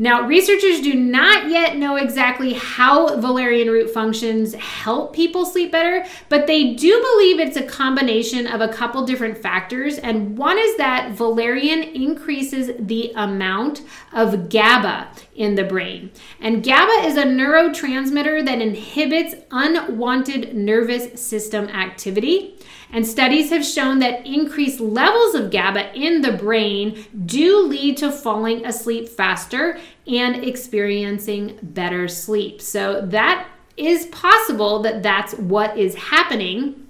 Now, 0.00 0.26
researchers 0.26 0.80
do 0.80 0.94
not 0.94 1.50
yet 1.50 1.76
know 1.76 1.96
exactly 1.96 2.52
how 2.52 3.16
valerian 3.16 3.68
root 3.68 3.90
functions 3.90 4.54
help 4.54 5.12
people 5.12 5.44
sleep 5.44 5.72
better, 5.72 6.06
but 6.28 6.46
they 6.46 6.74
do 6.74 7.00
believe 7.00 7.40
it's 7.40 7.56
a 7.56 7.64
combination 7.64 8.46
of 8.46 8.60
a 8.60 8.68
couple 8.68 9.04
different 9.04 9.36
factors. 9.36 9.98
And 9.98 10.38
one 10.38 10.56
is 10.56 10.76
that 10.76 11.12
valerian 11.12 11.82
increases 11.82 12.70
the 12.78 13.12
amount 13.16 13.82
of 14.12 14.48
GABA 14.48 15.08
in 15.38 15.54
the 15.54 15.64
brain. 15.64 16.10
And 16.40 16.64
GABA 16.64 17.06
is 17.06 17.16
a 17.16 17.22
neurotransmitter 17.22 18.44
that 18.44 18.60
inhibits 18.60 19.36
unwanted 19.50 20.54
nervous 20.54 21.20
system 21.20 21.68
activity. 21.68 22.56
And 22.90 23.06
studies 23.06 23.50
have 23.50 23.64
shown 23.64 24.00
that 24.00 24.26
increased 24.26 24.80
levels 24.80 25.34
of 25.34 25.50
GABA 25.50 25.94
in 25.94 26.22
the 26.22 26.32
brain 26.32 27.04
do 27.24 27.60
lead 27.60 27.98
to 27.98 28.10
falling 28.10 28.66
asleep 28.66 29.08
faster 29.08 29.78
and 30.06 30.44
experiencing 30.44 31.58
better 31.62 32.08
sleep. 32.08 32.60
So 32.60 33.02
that 33.06 33.48
is 33.76 34.06
possible 34.06 34.82
that 34.82 35.02
that's 35.02 35.34
what 35.34 35.78
is 35.78 35.94
happening. 35.94 36.88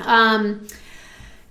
Um, 0.00 0.66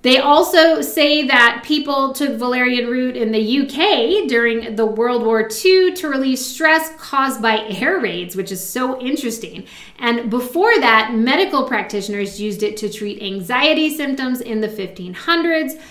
they 0.04 0.18
also 0.18 0.82
say 0.82 1.26
that 1.28 1.63
people 1.66 2.12
took 2.12 2.38
valerian 2.38 2.89
root 2.89 3.16
in 3.16 3.32
the 3.32 3.60
UK 3.62 4.28
during 4.28 4.76
the 4.76 4.86
World 4.86 5.26
War 5.26 5.50
II 5.50 5.94
to 5.94 6.10
relieve 6.10 6.39
stress 6.39 6.94
caused 6.98 7.42
by 7.42 7.60
air 7.60 8.00
raids, 8.00 8.36
which 8.36 8.52
is 8.52 8.62
so 8.62 9.00
interesting. 9.00 9.66
And 10.00 10.30
before 10.30 10.78
that, 10.80 11.13
medical 11.16 11.66
practitioners 11.66 12.42
used 12.42 12.63
it 12.63 12.76
to 12.78 12.89
treat 12.89 13.24
anxiety 13.24 13.96
symptoms 13.96 14.42
in 14.42 14.60
the 14.60 14.68
1500s. 14.68 15.82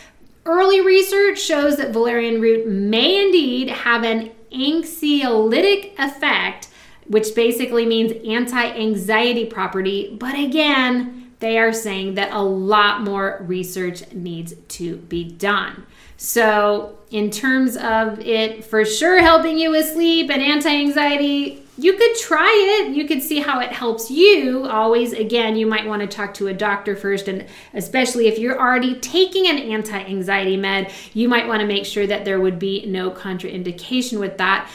Early 0.44 0.82
research 0.82 1.40
shows 1.40 1.78
that 1.78 1.94
valerian 1.94 2.38
root 2.38 2.68
may 2.68 3.24
indeed 3.24 3.70
have 3.70 4.04
an 4.04 4.30
anxiolytic 4.52 5.94
effect, 5.98 6.68
which 7.06 7.34
basically 7.34 7.86
means 7.86 8.12
anti 8.28 8.62
anxiety 8.62 9.46
property. 9.46 10.14
But 10.20 10.38
again, 10.38 11.21
they 11.42 11.58
are 11.58 11.72
saying 11.72 12.14
that 12.14 12.32
a 12.32 12.40
lot 12.40 13.02
more 13.02 13.44
research 13.46 14.10
needs 14.12 14.54
to 14.68 14.96
be 14.96 15.24
done. 15.24 15.84
So, 16.16 16.98
in 17.10 17.30
terms 17.30 17.76
of 17.76 18.20
it 18.20 18.64
for 18.64 18.84
sure 18.84 19.20
helping 19.20 19.58
you 19.58 19.72
with 19.72 19.86
sleep 19.92 20.30
and 20.30 20.40
anti 20.40 20.70
anxiety, 20.70 21.62
you 21.76 21.94
could 21.94 22.14
try 22.16 22.80
it. 22.80 22.94
You 22.94 23.08
could 23.08 23.22
see 23.22 23.40
how 23.40 23.58
it 23.58 23.72
helps 23.72 24.08
you. 24.08 24.66
Always, 24.66 25.12
again, 25.12 25.56
you 25.56 25.66
might 25.66 25.86
want 25.86 26.00
to 26.00 26.06
talk 26.06 26.32
to 26.34 26.46
a 26.46 26.54
doctor 26.54 26.94
first. 26.94 27.26
And 27.26 27.46
especially 27.74 28.28
if 28.28 28.38
you're 28.38 28.58
already 28.58 28.94
taking 29.00 29.48
an 29.48 29.58
anti 29.58 29.98
anxiety 29.98 30.56
med, 30.56 30.92
you 31.12 31.28
might 31.28 31.48
want 31.48 31.60
to 31.60 31.66
make 31.66 31.86
sure 31.86 32.06
that 32.06 32.24
there 32.24 32.40
would 32.40 32.60
be 32.60 32.86
no 32.86 33.10
contraindication 33.10 34.20
with 34.20 34.38
that. 34.38 34.70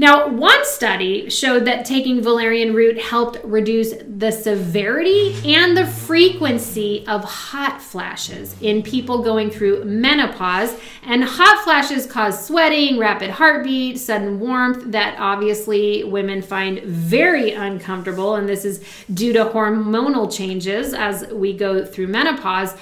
Now, 0.00 0.28
one 0.28 0.64
study 0.64 1.28
showed 1.28 1.64
that 1.64 1.84
taking 1.84 2.22
valerian 2.22 2.72
root 2.72 3.00
helped 3.00 3.44
reduce 3.44 3.94
the 4.06 4.30
severity 4.30 5.34
and 5.44 5.76
the 5.76 5.88
frequency 5.88 7.04
of 7.08 7.24
hot 7.24 7.82
flashes 7.82 8.54
in 8.60 8.84
people 8.84 9.24
going 9.24 9.50
through 9.50 9.84
menopause. 9.84 10.72
And 11.02 11.24
hot 11.24 11.64
flashes 11.64 12.06
cause 12.06 12.46
sweating, 12.46 13.00
rapid 13.00 13.30
heartbeat, 13.30 13.98
sudden 13.98 14.38
warmth 14.38 14.92
that 14.92 15.16
obviously 15.18 16.04
women 16.04 16.42
find 16.42 16.78
very 16.84 17.50
uncomfortable. 17.50 18.36
And 18.36 18.48
this 18.48 18.64
is 18.64 18.84
due 19.12 19.32
to 19.32 19.46
hormonal 19.46 20.32
changes 20.32 20.94
as 20.94 21.26
we 21.32 21.52
go 21.52 21.84
through 21.84 22.06
menopause. 22.06 22.72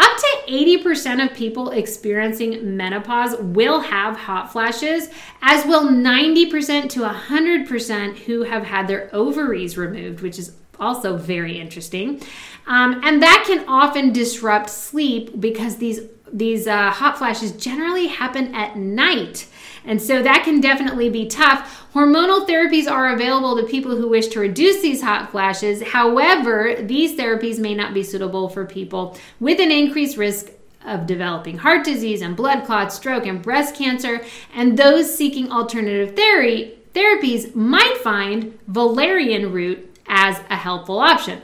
Up 0.00 0.16
to 0.16 0.38
80% 0.48 1.28
of 1.30 1.36
people 1.36 1.72
experiencing 1.72 2.74
menopause 2.74 3.36
will 3.38 3.80
have 3.80 4.16
hot 4.16 4.50
flashes, 4.50 5.10
as 5.42 5.66
will 5.66 5.88
90% 5.88 6.88
to 6.90 7.00
100% 7.00 8.16
who 8.20 8.44
have 8.44 8.64
had 8.64 8.88
their 8.88 9.10
ovaries 9.12 9.76
removed, 9.76 10.22
which 10.22 10.38
is 10.38 10.52
also 10.78 11.18
very 11.18 11.60
interesting. 11.60 12.22
Um, 12.66 13.02
and 13.04 13.22
that 13.22 13.44
can 13.46 13.68
often 13.68 14.10
disrupt 14.12 14.70
sleep 14.70 15.38
because 15.38 15.76
these 15.76 16.00
these 16.32 16.68
uh, 16.68 16.90
hot 16.90 17.18
flashes 17.18 17.52
generally 17.52 18.06
happen 18.06 18.54
at 18.54 18.76
night. 18.76 19.48
And 19.84 20.00
so 20.00 20.22
that 20.22 20.44
can 20.44 20.60
definitely 20.60 21.08
be 21.08 21.26
tough. 21.26 21.86
Hormonal 21.94 22.46
therapies 22.46 22.90
are 22.90 23.12
available 23.12 23.56
to 23.56 23.66
people 23.66 23.96
who 23.96 24.08
wish 24.08 24.28
to 24.28 24.40
reduce 24.40 24.82
these 24.82 25.02
hot 25.02 25.30
flashes. 25.30 25.82
However, 25.82 26.76
these 26.80 27.18
therapies 27.18 27.58
may 27.58 27.74
not 27.74 27.94
be 27.94 28.02
suitable 28.02 28.48
for 28.48 28.66
people 28.66 29.18
with 29.38 29.58
an 29.58 29.70
increased 29.70 30.16
risk 30.16 30.50
of 30.84 31.06
developing 31.06 31.58
heart 31.58 31.84
disease 31.84 32.22
and 32.22 32.36
blood 32.36 32.64
clots, 32.64 32.94
stroke, 32.94 33.26
and 33.26 33.42
breast 33.42 33.74
cancer. 33.74 34.24
And 34.54 34.78
those 34.78 35.14
seeking 35.14 35.50
alternative 35.50 36.14
therapies 36.14 37.54
might 37.54 37.98
find 37.98 38.58
valerian 38.66 39.52
root 39.52 39.96
as 40.06 40.40
a 40.50 40.56
helpful 40.56 40.98
option. 40.98 41.42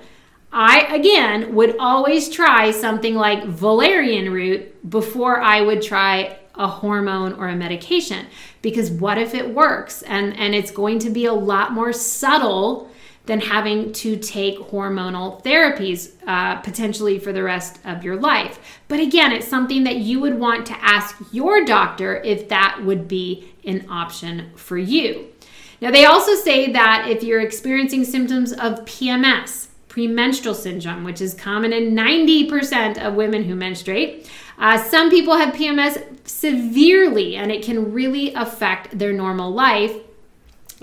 I, 0.52 0.86
again, 0.94 1.54
would 1.54 1.76
always 1.78 2.30
try 2.30 2.70
something 2.70 3.14
like 3.14 3.44
valerian 3.44 4.32
root 4.32 4.88
before 4.88 5.40
I 5.40 5.61
would 5.61 5.82
try 5.82 6.38
a 6.57 6.66
hormone 6.66 7.32
or 7.34 7.48
a 7.48 7.57
medication 7.57 8.26
because 8.62 8.90
what 8.90 9.18
if 9.18 9.34
it 9.34 9.54
works 9.54 10.02
and 10.02 10.36
and 10.38 10.54
it's 10.54 10.70
going 10.70 10.98
to 10.98 11.11
be 11.11 11.26
a 11.26 11.32
lot 11.32 11.72
more 11.72 11.92
subtle 11.92 12.90
than 13.26 13.40
having 13.40 13.92
to 13.92 14.16
take 14.16 14.59
hormonal 14.59 15.42
therapies 15.42 16.12
uh, 16.26 16.57
potentially 16.61 17.18
for 17.18 17.32
the 17.32 17.42
rest 17.42 17.78
of 17.84 18.04
your 18.04 18.16
life. 18.16 18.59
But 18.88 19.00
again, 19.00 19.32
it's 19.32 19.48
something 19.48 19.84
that 19.84 19.96
you 19.96 20.20
would 20.20 20.38
want 20.38 20.64
to 20.66 20.76
ask 20.80 21.16
your 21.32 21.64
doctor 21.64 22.16
if 22.22 22.48
that 22.48 22.80
would 22.84 23.09
be 23.09 23.52
an 23.64 23.86
option 23.90 24.52
for 24.54 24.78
you. 24.78 25.26
Now, 25.80 25.90
they 25.90 26.07
also 26.07 26.34
say 26.36 26.72
that 26.72 27.09
if 27.09 27.22
you're 27.22 27.40
experiencing 27.40 28.04
symptoms 28.04 28.52
of 28.52 28.84
PMS, 28.84 29.68
premenstrual 29.88 30.54
syndrome, 30.54 31.04
which 31.04 31.20
is 31.20 31.34
common 31.34 31.72
in 31.72 31.94
90% 31.94 32.98
of 33.04 33.14
women 33.14 33.44
who 33.44 33.54
menstruate, 33.54 34.30
uh, 34.59 34.78
some 34.78 35.11
people 35.11 35.36
have 35.36 35.54
PMS 35.54 36.02
severely 36.26 37.36
and 37.36 37.50
it 37.50 37.64
can 37.64 37.92
really 37.92 38.32
affect 38.34 38.98
their 38.98 39.12
normal 39.12 39.50
life. 39.50 39.94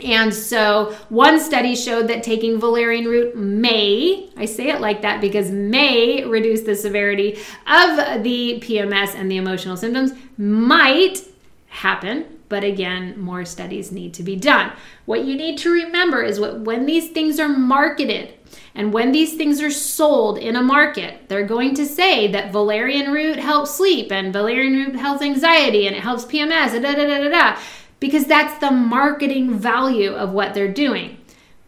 And 0.04 0.34
so, 0.34 0.96
one 1.10 1.40
study 1.40 1.76
showed 1.76 2.08
that 2.08 2.24
taking 2.24 2.60
valerian 2.60 3.06
root 3.06 3.36
may, 3.36 4.28
I 4.36 4.46
say 4.46 4.70
it 4.70 4.82
like 4.82 5.04
that 5.04 5.22
because 5.22 5.52
may 5.52 6.26
reduce 6.26 6.62
the 6.62 6.76
severity 6.76 7.34
of 7.68 8.24
the 8.24 8.60
PMS 8.60 9.14
and 9.14 9.30
the 9.30 9.38
emotional 9.38 9.78
symptoms, 9.78 10.14
might 10.36 11.20
happen. 11.68 12.26
But 12.50 12.64
again, 12.64 13.20
more 13.20 13.46
studies 13.46 13.92
need 13.92 14.16
to 14.16 14.24
be 14.24 14.36
done. 14.36 14.72
What 15.06 15.26
you 15.26 15.36
need 15.36 15.60
to 15.60 15.72
remember 15.72 16.24
is 16.24 16.40
what 16.40 16.62
when 16.62 16.88
these 16.88 17.10
things 17.10 17.40
are 17.40 17.50
marketed, 17.50 18.34
and 18.76 18.94
when 18.94 19.12
these 19.12 19.36
things 19.36 19.62
are 19.62 19.72
sold 19.72 20.38
in 20.38 20.56
a 20.56 20.64
market, 20.64 21.30
they're 21.30 21.46
going 21.46 21.76
to 21.76 21.86
say 21.86 22.32
that 22.32 22.52
valerian 22.52 23.12
root 23.12 23.38
helps 23.38 23.76
sleep 23.76 24.12
and 24.12 24.34
valerian 24.34 24.74
root 24.74 24.96
helps 24.96 25.22
anxiety 25.22 25.88
and 25.88 25.96
it 25.96 26.02
helps 26.02 26.26
PMS, 26.26 26.72
da 26.72 26.94
da 26.94 26.94
da 26.94 27.20
da 27.20 27.30
da, 27.30 27.60
because 28.00 28.26
that's 28.26 28.60
the 28.60 28.72
marketing 28.72 29.58
value 29.58 30.12
of 30.12 30.32
what 30.32 30.54
they're 30.54 30.72
doing. 30.72 31.18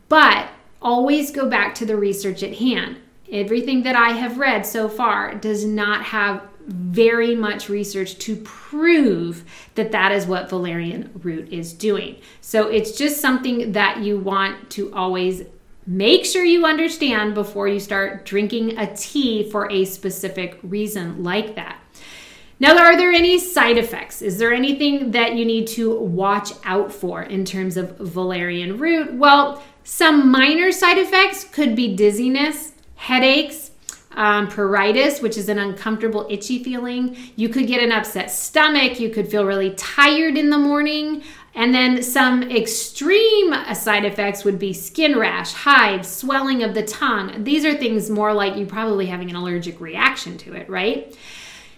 But 0.10 0.50
always 0.82 1.32
go 1.32 1.50
back 1.50 1.76
to 1.76 1.86
the 1.86 1.98
research 1.98 2.44
at 2.44 2.56
hand. 2.56 2.98
Everything 3.32 3.84
that 3.84 3.96
I 3.96 4.10
have 4.10 4.38
read 4.38 4.66
so 4.66 4.88
far 4.88 5.34
does 5.36 5.66
not 5.66 6.04
have 6.04 6.44
very 6.68 7.36
much 7.36 7.70
research 7.70 8.18
to 8.18 8.36
prove 8.38 9.44
that 9.76 9.92
that 9.92 10.12
is 10.12 10.26
what 10.26 10.50
valerian 10.50 11.12
root 11.24 11.52
is 11.52 11.74
doing. 11.74 12.18
So 12.42 12.68
it's 12.68 12.98
just 12.98 13.22
something 13.22 13.74
that 13.74 14.00
you 14.00 14.20
want 14.20 14.70
to 14.72 14.94
always 14.94 15.44
Make 15.88 16.26
sure 16.26 16.44
you 16.44 16.66
understand 16.66 17.36
before 17.36 17.68
you 17.68 17.80
start 17.80 18.26
drinking 18.26 18.78
a 18.78 18.96
tea 18.96 19.50
for 19.50 19.72
a 19.72 19.86
specific 19.86 20.60
reason 20.64 21.24
like 21.24 21.56
that. 21.56 21.80
Now, 22.60 22.78
are 22.78 22.98
there 22.98 23.12
any 23.12 23.38
side 23.38 23.78
effects? 23.78 24.22
Is 24.22 24.40
there 24.40 24.54
anything 24.54 25.12
that 25.12 25.36
you 25.36 25.46
need 25.46 25.68
to 25.68 26.00
watch 26.00 26.54
out 26.64 26.92
for 26.92 27.22
in 27.22 27.46
terms 27.46 27.78
of 27.78 27.98
valerian 27.98 28.78
root? 28.78 29.14
Well, 29.14 29.62
some 29.84 30.32
minor 30.32 30.72
side 30.72 30.98
effects 30.98 31.44
could 31.44 31.76
be 31.76 31.96
dizziness, 31.96 32.72
headaches, 32.96 33.72
um, 34.14 34.48
pruritus, 34.48 35.22
which 35.22 35.38
is 35.38 35.50
an 35.50 35.60
uncomfortable, 35.60 36.26
itchy 36.30 36.64
feeling. 36.64 37.16
You 37.36 37.50
could 37.50 37.68
get 37.68 37.84
an 37.84 37.92
upset 37.92 38.32
stomach. 38.32 39.00
You 39.00 39.10
could 39.10 39.30
feel 39.30 39.46
really 39.46 39.72
tired 39.76 40.38
in 40.38 40.50
the 40.50 40.58
morning. 40.58 41.24
And 41.56 41.74
then 41.74 42.04
some 42.04 42.44
extreme 42.52 43.54
side 43.74 44.04
effects 44.04 44.44
would 44.44 44.60
be 44.60 44.74
skin 44.74 45.18
rash, 45.18 45.54
hives, 45.54 46.10
swelling 46.10 46.64
of 46.64 46.74
the 46.74 46.84
tongue. 46.84 47.46
These 47.46 47.64
are 47.64 47.74
things 47.74 48.10
more 48.10 48.34
like 48.34 48.58
you 48.58 48.66
probably 48.66 49.06
having 49.06 49.30
an 49.30 49.38
allergic 49.38 49.80
reaction 49.80 50.38
to 50.40 50.54
it, 50.54 50.70
right? 50.70 51.18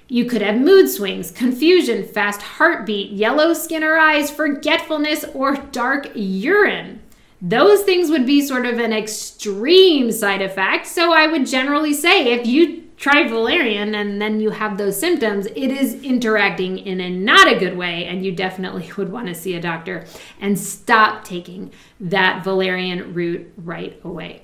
You 0.07 0.25
could 0.25 0.41
have 0.41 0.59
mood 0.59 0.89
swings, 0.89 1.29
confusion, 1.29 2.07
fast 2.07 2.41
heartbeat, 2.41 3.11
yellow 3.11 3.53
skin 3.53 3.83
or 3.83 3.97
eyes, 3.97 4.31
forgetfulness, 4.31 5.25
or 5.33 5.57
dark 5.57 6.09
urine. 6.15 7.01
Those 7.39 7.83
things 7.83 8.09
would 8.09 8.25
be 8.25 8.41
sort 8.41 8.65
of 8.65 8.79
an 8.79 8.93
extreme 8.93 10.11
side 10.11 10.41
effect. 10.41 10.87
So 10.87 11.13
I 11.13 11.27
would 11.27 11.45
generally 11.45 11.93
say 11.93 12.33
if 12.33 12.47
you 12.47 12.86
try 12.97 13.27
valerian 13.27 13.93
and 13.95 14.21
then 14.21 14.39
you 14.39 14.49
have 14.49 14.77
those 14.77 14.99
symptoms, 14.99 15.45
it 15.45 15.71
is 15.71 15.93
interacting 16.03 16.79
in 16.79 16.99
a 16.99 17.09
not 17.09 17.47
a 17.47 17.57
good 17.57 17.77
way, 17.77 18.05
and 18.05 18.25
you 18.25 18.31
definitely 18.31 18.91
would 18.97 19.11
want 19.11 19.27
to 19.27 19.35
see 19.35 19.55
a 19.55 19.61
doctor 19.61 20.05
and 20.41 20.59
stop 20.59 21.23
taking 21.23 21.71
that 21.99 22.43
valerian 22.43 23.13
root 23.13 23.51
right 23.57 23.99
away. 24.03 24.41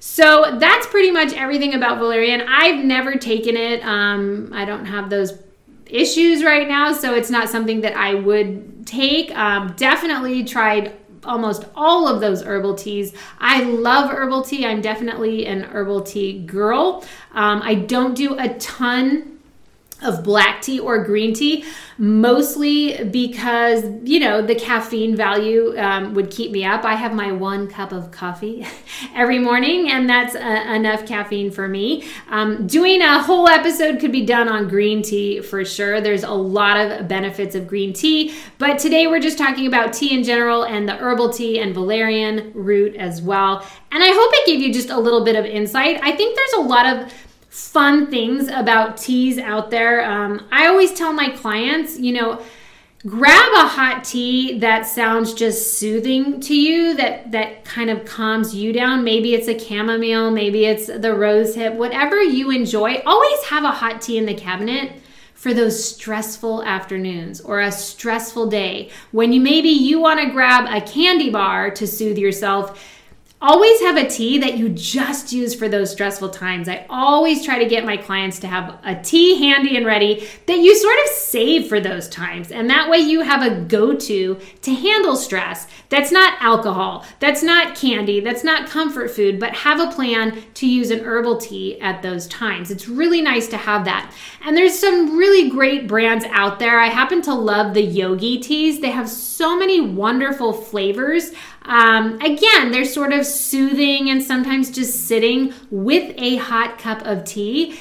So 0.00 0.56
that's 0.58 0.86
pretty 0.88 1.12
much 1.12 1.32
everything 1.34 1.74
about 1.74 1.98
valerian. 1.98 2.42
I've 2.48 2.84
never 2.84 3.14
taken 3.14 3.56
it. 3.56 3.84
Um, 3.84 4.50
I 4.52 4.64
don't 4.64 4.86
have 4.86 5.10
those 5.10 5.40
issues 5.86 6.42
right 6.42 6.66
now, 6.66 6.92
so 6.92 7.14
it's 7.14 7.30
not 7.30 7.48
something 7.48 7.82
that 7.82 7.94
I 7.96 8.14
would 8.14 8.84
take. 8.84 9.30
Um, 9.36 9.74
definitely 9.76 10.42
tried 10.42 10.96
almost 11.24 11.64
all 11.74 12.08
of 12.08 12.20
those 12.20 12.42
herbal 12.42 12.74
teas. 12.74 13.12
I 13.38 13.62
love 13.64 14.10
herbal 14.10 14.42
tea. 14.42 14.66
I'm 14.66 14.80
definitely 14.80 15.46
an 15.46 15.62
herbal 15.64 16.02
tea 16.02 16.40
girl. 16.40 17.04
Um, 17.32 17.62
I 17.62 17.74
don't 17.74 18.14
do 18.14 18.38
a 18.38 18.50
ton 18.54 19.31
of 20.02 20.22
black 20.22 20.62
tea 20.62 20.78
or 20.78 21.04
green 21.04 21.34
tea, 21.34 21.64
mostly 21.98 23.04
because, 23.04 23.84
you 24.02 24.18
know, 24.18 24.42
the 24.42 24.54
caffeine 24.54 25.14
value 25.14 25.78
um, 25.78 26.14
would 26.14 26.30
keep 26.30 26.50
me 26.50 26.64
up. 26.64 26.84
I 26.84 26.94
have 26.94 27.14
my 27.14 27.32
one 27.32 27.68
cup 27.68 27.92
of 27.92 28.10
coffee 28.10 28.66
every 29.14 29.38
morning, 29.38 29.90
and 29.90 30.08
that's 30.08 30.34
uh, 30.34 30.64
enough 30.74 31.06
caffeine 31.06 31.50
for 31.50 31.68
me. 31.68 32.04
Um, 32.28 32.66
doing 32.66 33.02
a 33.02 33.22
whole 33.22 33.48
episode 33.48 34.00
could 34.00 34.12
be 34.12 34.26
done 34.26 34.48
on 34.48 34.68
green 34.68 35.02
tea 35.02 35.40
for 35.40 35.64
sure. 35.64 36.00
There's 36.00 36.24
a 36.24 36.30
lot 36.30 36.76
of 36.76 37.08
benefits 37.08 37.54
of 37.54 37.66
green 37.66 37.92
tea, 37.92 38.34
but 38.58 38.78
today 38.78 39.06
we're 39.06 39.20
just 39.20 39.38
talking 39.38 39.66
about 39.66 39.92
tea 39.92 40.14
in 40.16 40.24
general 40.24 40.64
and 40.64 40.88
the 40.88 40.96
herbal 40.96 41.30
tea 41.30 41.60
and 41.60 41.74
valerian 41.74 42.52
root 42.54 42.96
as 42.96 43.22
well. 43.22 43.66
And 43.90 44.02
I 44.02 44.08
hope 44.08 44.30
it 44.34 44.46
gave 44.46 44.60
you 44.60 44.72
just 44.72 44.88
a 44.88 44.98
little 44.98 45.22
bit 45.22 45.36
of 45.36 45.44
insight. 45.44 46.00
I 46.02 46.12
think 46.12 46.34
there's 46.34 46.64
a 46.64 46.68
lot 46.68 46.86
of 46.86 47.12
fun 47.52 48.06
things 48.06 48.48
about 48.48 48.96
teas 48.96 49.36
out 49.36 49.70
there. 49.70 50.02
Um, 50.10 50.48
I 50.50 50.68
always 50.68 50.94
tell 50.94 51.12
my 51.12 51.28
clients, 51.28 51.98
you 51.98 52.14
know, 52.14 52.42
grab 53.06 53.52
a 53.52 53.68
hot 53.68 54.04
tea 54.04 54.58
that 54.60 54.86
sounds 54.86 55.34
just 55.34 55.76
soothing 55.76 56.40
to 56.40 56.54
you 56.54 56.94
that 56.94 57.30
that 57.30 57.62
kind 57.66 57.90
of 57.90 58.06
calms 58.06 58.54
you 58.54 58.72
down. 58.72 59.04
Maybe 59.04 59.34
it's 59.34 59.48
a 59.48 59.58
chamomile 59.58 60.30
maybe 60.30 60.64
it's 60.64 60.86
the 60.86 61.14
rose 61.14 61.54
hip 61.54 61.74
whatever 61.74 62.22
you 62.22 62.50
enjoy. 62.50 63.02
Always 63.04 63.44
have 63.44 63.64
a 63.64 63.70
hot 63.70 64.00
tea 64.00 64.16
in 64.16 64.24
the 64.24 64.34
cabinet 64.34 64.92
for 65.34 65.52
those 65.52 65.84
stressful 65.84 66.62
afternoons 66.62 67.42
or 67.42 67.60
a 67.60 67.72
stressful 67.72 68.46
day 68.48 68.88
when 69.10 69.30
you 69.30 69.42
maybe 69.42 69.68
you 69.68 70.00
want 70.00 70.20
to 70.20 70.30
grab 70.30 70.64
a 70.70 70.80
candy 70.86 71.28
bar 71.28 71.70
to 71.70 71.86
soothe 71.86 72.16
yourself 72.16 72.82
Always 73.44 73.80
have 73.80 73.96
a 73.96 74.08
tea 74.08 74.38
that 74.38 74.56
you 74.56 74.68
just 74.68 75.32
use 75.32 75.52
for 75.52 75.68
those 75.68 75.90
stressful 75.90 76.28
times. 76.28 76.68
I 76.68 76.86
always 76.88 77.44
try 77.44 77.58
to 77.58 77.68
get 77.68 77.84
my 77.84 77.96
clients 77.96 78.38
to 78.38 78.46
have 78.46 78.78
a 78.84 78.94
tea 79.02 79.36
handy 79.44 79.76
and 79.76 79.84
ready 79.84 80.28
that 80.46 80.58
you 80.58 80.76
sort 80.76 80.96
of 81.02 81.08
save 81.08 81.66
for 81.66 81.80
those 81.80 82.08
times. 82.08 82.52
And 82.52 82.70
that 82.70 82.88
way 82.88 82.98
you 82.98 83.22
have 83.22 83.42
a 83.42 83.62
go 83.62 83.94
to 83.94 84.38
to 84.60 84.72
handle 84.72 85.16
stress. 85.16 85.66
That's 85.88 86.12
not 86.12 86.40
alcohol, 86.40 87.04
that's 87.18 87.42
not 87.42 87.74
candy, 87.74 88.20
that's 88.20 88.44
not 88.44 88.70
comfort 88.70 89.10
food, 89.10 89.40
but 89.40 89.56
have 89.56 89.80
a 89.80 89.90
plan 89.90 90.40
to 90.54 90.68
use 90.68 90.92
an 90.92 91.00
herbal 91.00 91.38
tea 91.38 91.80
at 91.80 92.00
those 92.00 92.28
times. 92.28 92.70
It's 92.70 92.86
really 92.86 93.22
nice 93.22 93.48
to 93.48 93.56
have 93.56 93.84
that. 93.86 94.14
And 94.44 94.56
there's 94.56 94.78
some 94.78 95.18
really 95.18 95.50
great 95.50 95.88
brands 95.88 96.24
out 96.30 96.60
there. 96.60 96.78
I 96.78 96.86
happen 96.86 97.20
to 97.22 97.34
love 97.34 97.74
the 97.74 97.82
yogi 97.82 98.38
teas, 98.38 98.78
they 98.78 98.92
have 98.92 99.08
so 99.08 99.58
many 99.58 99.80
wonderful 99.80 100.52
flavors. 100.52 101.32
Um, 101.64 102.20
again, 102.20 102.72
they're 102.72 102.84
sort 102.84 103.12
of 103.12 103.24
soothing 103.34 104.10
and 104.10 104.22
sometimes 104.22 104.70
just 104.70 105.06
sitting 105.06 105.52
with 105.70 106.14
a 106.18 106.36
hot 106.36 106.78
cup 106.78 107.04
of 107.04 107.24
tea 107.24 107.78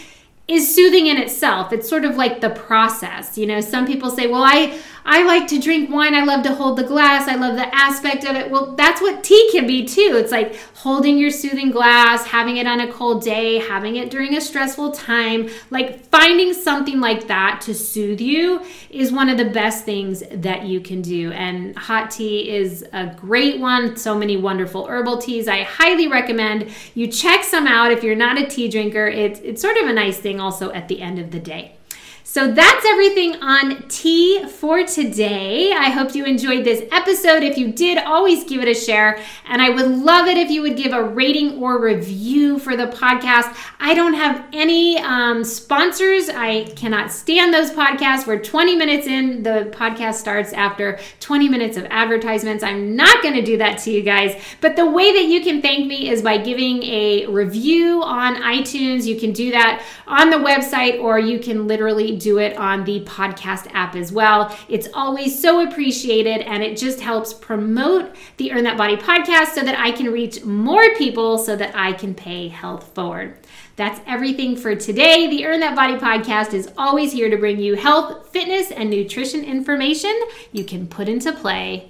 is 0.47 0.73
soothing 0.73 1.07
in 1.07 1.17
itself. 1.17 1.71
It's 1.71 1.87
sort 1.87 2.03
of 2.03 2.17
like 2.17 2.41
the 2.41 2.49
process. 2.49 3.37
You 3.37 3.45
know, 3.45 3.61
some 3.61 3.85
people 3.85 4.09
say, 4.09 4.27
"Well, 4.27 4.43
I 4.43 4.77
I 5.05 5.23
like 5.23 5.47
to 5.47 5.59
drink 5.59 5.89
wine. 5.89 6.13
I 6.13 6.23
love 6.23 6.43
to 6.43 6.53
hold 6.53 6.77
the 6.77 6.83
glass. 6.83 7.27
I 7.27 7.35
love 7.35 7.55
the 7.55 7.73
aspect 7.75 8.23
of 8.23 8.35
it." 8.35 8.49
Well, 8.49 8.75
that's 8.75 9.01
what 9.01 9.23
tea 9.23 9.49
can 9.51 9.67
be 9.67 9.85
too. 9.85 10.13
It's 10.15 10.31
like 10.31 10.55
holding 10.75 11.17
your 11.17 11.31
soothing 11.31 11.71
glass, 11.71 12.25
having 12.25 12.57
it 12.57 12.67
on 12.67 12.79
a 12.79 12.91
cold 12.91 13.23
day, 13.23 13.59
having 13.59 13.95
it 13.95 14.09
during 14.09 14.35
a 14.35 14.41
stressful 14.41 14.91
time. 14.91 15.49
Like 15.69 16.05
finding 16.05 16.53
something 16.53 16.99
like 16.99 17.27
that 17.27 17.61
to 17.61 17.73
soothe 17.73 18.21
you 18.21 18.61
is 18.89 19.11
one 19.11 19.29
of 19.29 19.37
the 19.37 19.45
best 19.45 19.85
things 19.85 20.23
that 20.31 20.65
you 20.65 20.79
can 20.79 21.01
do. 21.01 21.31
And 21.31 21.75
hot 21.77 22.11
tea 22.11 22.49
is 22.49 22.85
a 22.93 23.07
great 23.07 23.59
one. 23.59 23.95
So 23.97 24.15
many 24.15 24.37
wonderful 24.37 24.87
herbal 24.87 25.17
teas. 25.19 25.47
I 25.47 25.63
highly 25.63 26.07
recommend 26.07 26.69
you 26.95 27.07
check 27.07 27.43
some 27.43 27.67
out 27.67 27.91
if 27.91 28.03
you're 28.03 28.15
not 28.15 28.39
a 28.39 28.45
tea 28.45 28.67
drinker. 28.67 29.07
It's 29.07 29.39
it's 29.39 29.61
sort 29.61 29.77
of 29.77 29.87
a 29.87 29.93
nice 29.93 30.19
thing 30.19 30.39
also 30.39 30.71
at 30.71 30.87
the 30.87 31.01
end 31.01 31.19
of 31.19 31.31
the 31.31 31.39
day. 31.39 31.75
So 32.31 32.49
that's 32.49 32.85
everything 32.85 33.43
on 33.43 33.89
tea 33.89 34.47
for 34.47 34.85
today. 34.85 35.73
I 35.73 35.89
hope 35.89 36.15
you 36.15 36.23
enjoyed 36.23 36.63
this 36.63 36.81
episode. 36.89 37.43
If 37.43 37.57
you 37.57 37.73
did, 37.73 37.97
always 37.97 38.45
give 38.45 38.61
it 38.61 38.69
a 38.69 38.73
share. 38.73 39.19
And 39.47 39.61
I 39.61 39.69
would 39.69 39.91
love 39.91 40.27
it 40.27 40.37
if 40.37 40.49
you 40.49 40.61
would 40.61 40.77
give 40.77 40.93
a 40.93 41.03
rating 41.03 41.61
or 41.61 41.81
review 41.81 42.57
for 42.57 42.77
the 42.77 42.87
podcast. 42.87 43.53
I 43.81 43.93
don't 43.93 44.13
have 44.13 44.45
any 44.53 44.97
um, 44.99 45.43
sponsors. 45.43 46.29
I 46.29 46.71
cannot 46.77 47.11
stand 47.11 47.53
those 47.53 47.69
podcasts 47.69 48.25
We're 48.25 48.39
20 48.39 48.77
minutes 48.77 49.07
in, 49.07 49.43
the 49.43 49.69
podcast 49.75 50.13
starts 50.13 50.53
after 50.53 50.99
20 51.19 51.49
minutes 51.49 51.75
of 51.75 51.85
advertisements. 51.89 52.63
I'm 52.63 52.95
not 52.95 53.21
going 53.21 53.35
to 53.35 53.41
do 53.41 53.57
that 53.57 53.79
to 53.79 53.91
you 53.91 54.03
guys. 54.03 54.41
But 54.61 54.77
the 54.77 54.89
way 54.89 55.11
that 55.11 55.25
you 55.25 55.41
can 55.41 55.61
thank 55.61 55.85
me 55.85 56.09
is 56.09 56.21
by 56.21 56.37
giving 56.37 56.81
a 56.83 57.25
review 57.25 58.01
on 58.03 58.37
iTunes. 58.37 59.05
You 59.05 59.19
can 59.19 59.33
do 59.33 59.51
that 59.51 59.83
on 60.07 60.29
the 60.29 60.37
website, 60.37 61.01
or 61.01 61.19
you 61.19 61.37
can 61.37 61.67
literally 61.67 62.20
do 62.21 62.39
it 62.39 62.57
on 62.57 62.83
the 62.83 63.03
podcast 63.05 63.69
app 63.73 63.95
as 63.95 64.11
well. 64.11 64.55
It's 64.69 64.87
always 64.93 65.39
so 65.39 65.67
appreciated 65.67 66.41
and 66.41 66.63
it 66.63 66.77
just 66.77 66.99
helps 66.99 67.33
promote 67.33 68.15
the 68.37 68.51
Earn 68.51 68.63
That 68.63 68.77
Body 68.77 68.97
podcast 68.97 69.53
so 69.53 69.61
that 69.61 69.79
I 69.79 69.91
can 69.91 70.11
reach 70.11 70.43
more 70.43 70.95
people 70.95 71.37
so 71.37 71.55
that 71.55 71.75
I 71.75 71.93
can 71.93 72.13
pay 72.13 72.47
health 72.47 72.93
forward. 72.93 73.37
That's 73.75 74.01
everything 74.05 74.55
for 74.55 74.75
today. 74.75 75.27
The 75.27 75.45
Earn 75.45 75.59
That 75.61 75.75
Body 75.75 75.95
podcast 75.95 76.53
is 76.53 76.71
always 76.77 77.11
here 77.11 77.29
to 77.29 77.37
bring 77.37 77.59
you 77.59 77.75
health, 77.75 78.29
fitness, 78.29 78.71
and 78.71 78.89
nutrition 78.89 79.43
information 79.43 80.17
you 80.51 80.63
can 80.63 80.87
put 80.87 81.07
into 81.07 81.31
play 81.33 81.89